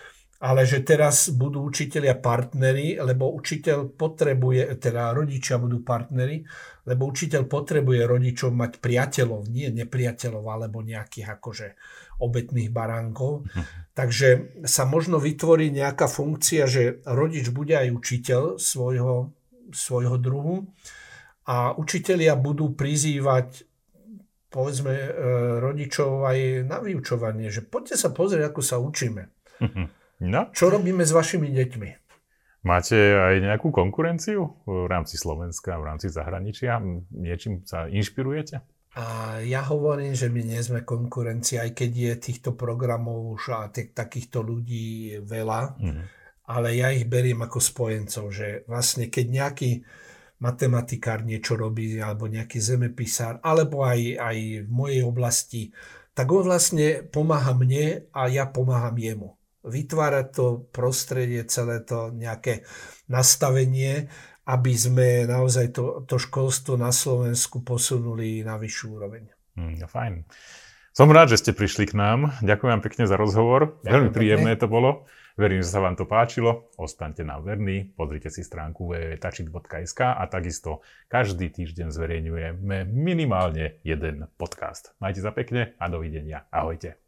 ale 0.43 0.67
že 0.67 0.83
teraz 0.83 1.31
budú 1.31 1.63
učiteľia 1.71 2.19
partnery, 2.19 2.99
lebo 2.99 3.31
učiteľ 3.31 3.95
potrebuje, 3.95 4.75
teda 4.83 5.15
rodičia 5.15 5.55
budú 5.55 5.87
partnery, 5.87 6.43
lebo 6.83 7.07
učiteľ 7.15 7.47
potrebuje 7.47 8.03
rodičov 8.11 8.51
mať 8.51 8.83
priateľov, 8.83 9.47
nie 9.47 9.71
nepriateľov 9.71 10.43
alebo 10.43 10.83
nejakých 10.83 11.39
akože 11.39 11.69
obetných 12.19 12.75
baránkov. 12.75 13.47
Takže 13.99 14.59
sa 14.67 14.83
možno 14.83 15.23
vytvorí 15.23 15.71
nejaká 15.71 16.11
funkcia, 16.11 16.67
že 16.67 16.99
rodič 17.07 17.55
bude 17.55 17.79
aj 17.79 17.95
učiteľ 17.95 18.43
svojho, 18.59 19.31
svojho 19.71 20.19
druhu 20.19 20.67
a 21.47 21.71
učitelia 21.79 22.35
budú 22.35 22.75
prizývať 22.75 23.63
povedzme 24.53 24.93
e, 24.93 25.11
rodičov 25.65 26.29
aj 26.29 26.39
na 26.69 26.83
vyučovanie, 26.83 27.49
že 27.49 27.65
poďte 27.65 27.97
sa 27.97 28.11
pozrieť, 28.13 28.53
ako 28.53 28.61
sa 28.61 28.77
učíme. 28.83 29.31
No. 30.23 30.55
Čo 30.55 30.71
robíme 30.71 31.03
s 31.03 31.11
vašimi 31.11 31.51
deťmi? 31.51 31.91
Máte 32.63 32.95
aj 32.95 33.43
nejakú 33.43 33.75
konkurenciu 33.75 34.63
v 34.63 34.87
rámci 34.87 35.19
Slovenska, 35.19 35.75
v 35.83 35.87
rámci 35.91 36.07
zahraničia? 36.07 36.79
Niečím 37.11 37.67
sa 37.67 37.91
inšpirujete? 37.91 38.63
A 38.95 39.41
ja 39.43 39.67
hovorím, 39.67 40.15
že 40.15 40.31
my 40.31 40.47
nie 40.47 40.63
sme 40.63 40.87
konkurencia, 40.87 41.67
aj 41.67 41.75
keď 41.75 41.91
je 41.91 42.13
týchto 42.23 42.55
programov 42.55 43.35
už 43.35 43.43
a 43.51 43.61
t- 43.73 43.91
takýchto 43.91 44.47
ľudí 44.47 45.19
veľa, 45.27 45.61
mm. 45.81 46.03
ale 46.47 46.69
ja 46.77 46.95
ich 46.95 47.09
beriem 47.09 47.41
ako 47.43 47.59
spojencov, 47.59 48.31
že 48.31 48.63
vlastne 48.71 49.11
keď 49.11 49.27
nejaký 49.27 49.71
matematikár 50.39 51.25
niečo 51.25 51.57
robí, 51.57 51.99
alebo 51.99 52.29
nejaký 52.29 52.61
zemepisár, 52.63 53.41
alebo 53.43 53.83
aj, 53.83 54.23
aj 54.23 54.39
v 54.69 54.71
mojej 54.71 55.03
oblasti, 55.03 55.73
tak 56.13 56.29
on 56.31 56.47
vlastne 56.47 57.03
pomáha 57.09 57.57
mne 57.57 58.07
a 58.13 58.29
ja 58.29 58.45
pomáham 58.45 58.95
jemu 59.01 59.35
vytvárať 59.63 60.27
to 60.35 60.47
prostredie, 60.75 61.47
celé 61.47 61.83
to 61.83 62.11
nejaké 62.11 62.67
nastavenie, 63.07 64.11
aby 64.47 64.73
sme 64.75 65.25
naozaj 65.31 65.71
to, 65.71 66.03
to 66.07 66.19
školstvo 66.19 66.75
na 66.75 66.91
Slovensku 66.91 67.63
posunuli 67.63 68.43
na 68.43 68.59
vyššiu 68.59 68.87
úroveň. 68.91 69.31
Mm, 69.55 69.87
fajn. 69.87 70.27
Som 70.93 71.09
rád, 71.09 71.33
že 71.33 71.41
ste 71.41 71.57
prišli 71.57 71.89
k 71.89 71.97
nám. 71.97 72.37
Ďakujem 72.45 72.71
vám 72.77 72.85
pekne 72.85 73.05
za 73.09 73.17
rozhovor. 73.17 73.81
Ďakujem 73.81 73.89
Veľmi 73.89 74.11
príjemné 74.13 74.53
pekne. 74.59 74.63
to 74.63 74.69
bolo. 74.69 74.91
Verím, 75.41 75.65
že 75.65 75.73
sa 75.73 75.81
vám 75.81 75.97
to 75.97 76.05
páčilo. 76.05 76.69
Ostaňte 76.77 77.25
nám 77.25 77.49
verní, 77.49 77.89
pozrite 77.97 78.29
si 78.29 78.45
stránku 78.45 78.85
www.tačit.sk 78.85 80.01
a 80.05 80.29
takisto 80.29 80.85
každý 81.09 81.49
týždeň 81.49 81.89
zverejňujeme 81.89 82.85
minimálne 82.93 83.81
jeden 83.81 84.29
podcast. 84.37 84.93
Majte 85.01 85.25
sa 85.25 85.33
pekne 85.33 85.73
a 85.81 85.89
dovidenia. 85.89 86.45
Ahojte. 86.53 87.01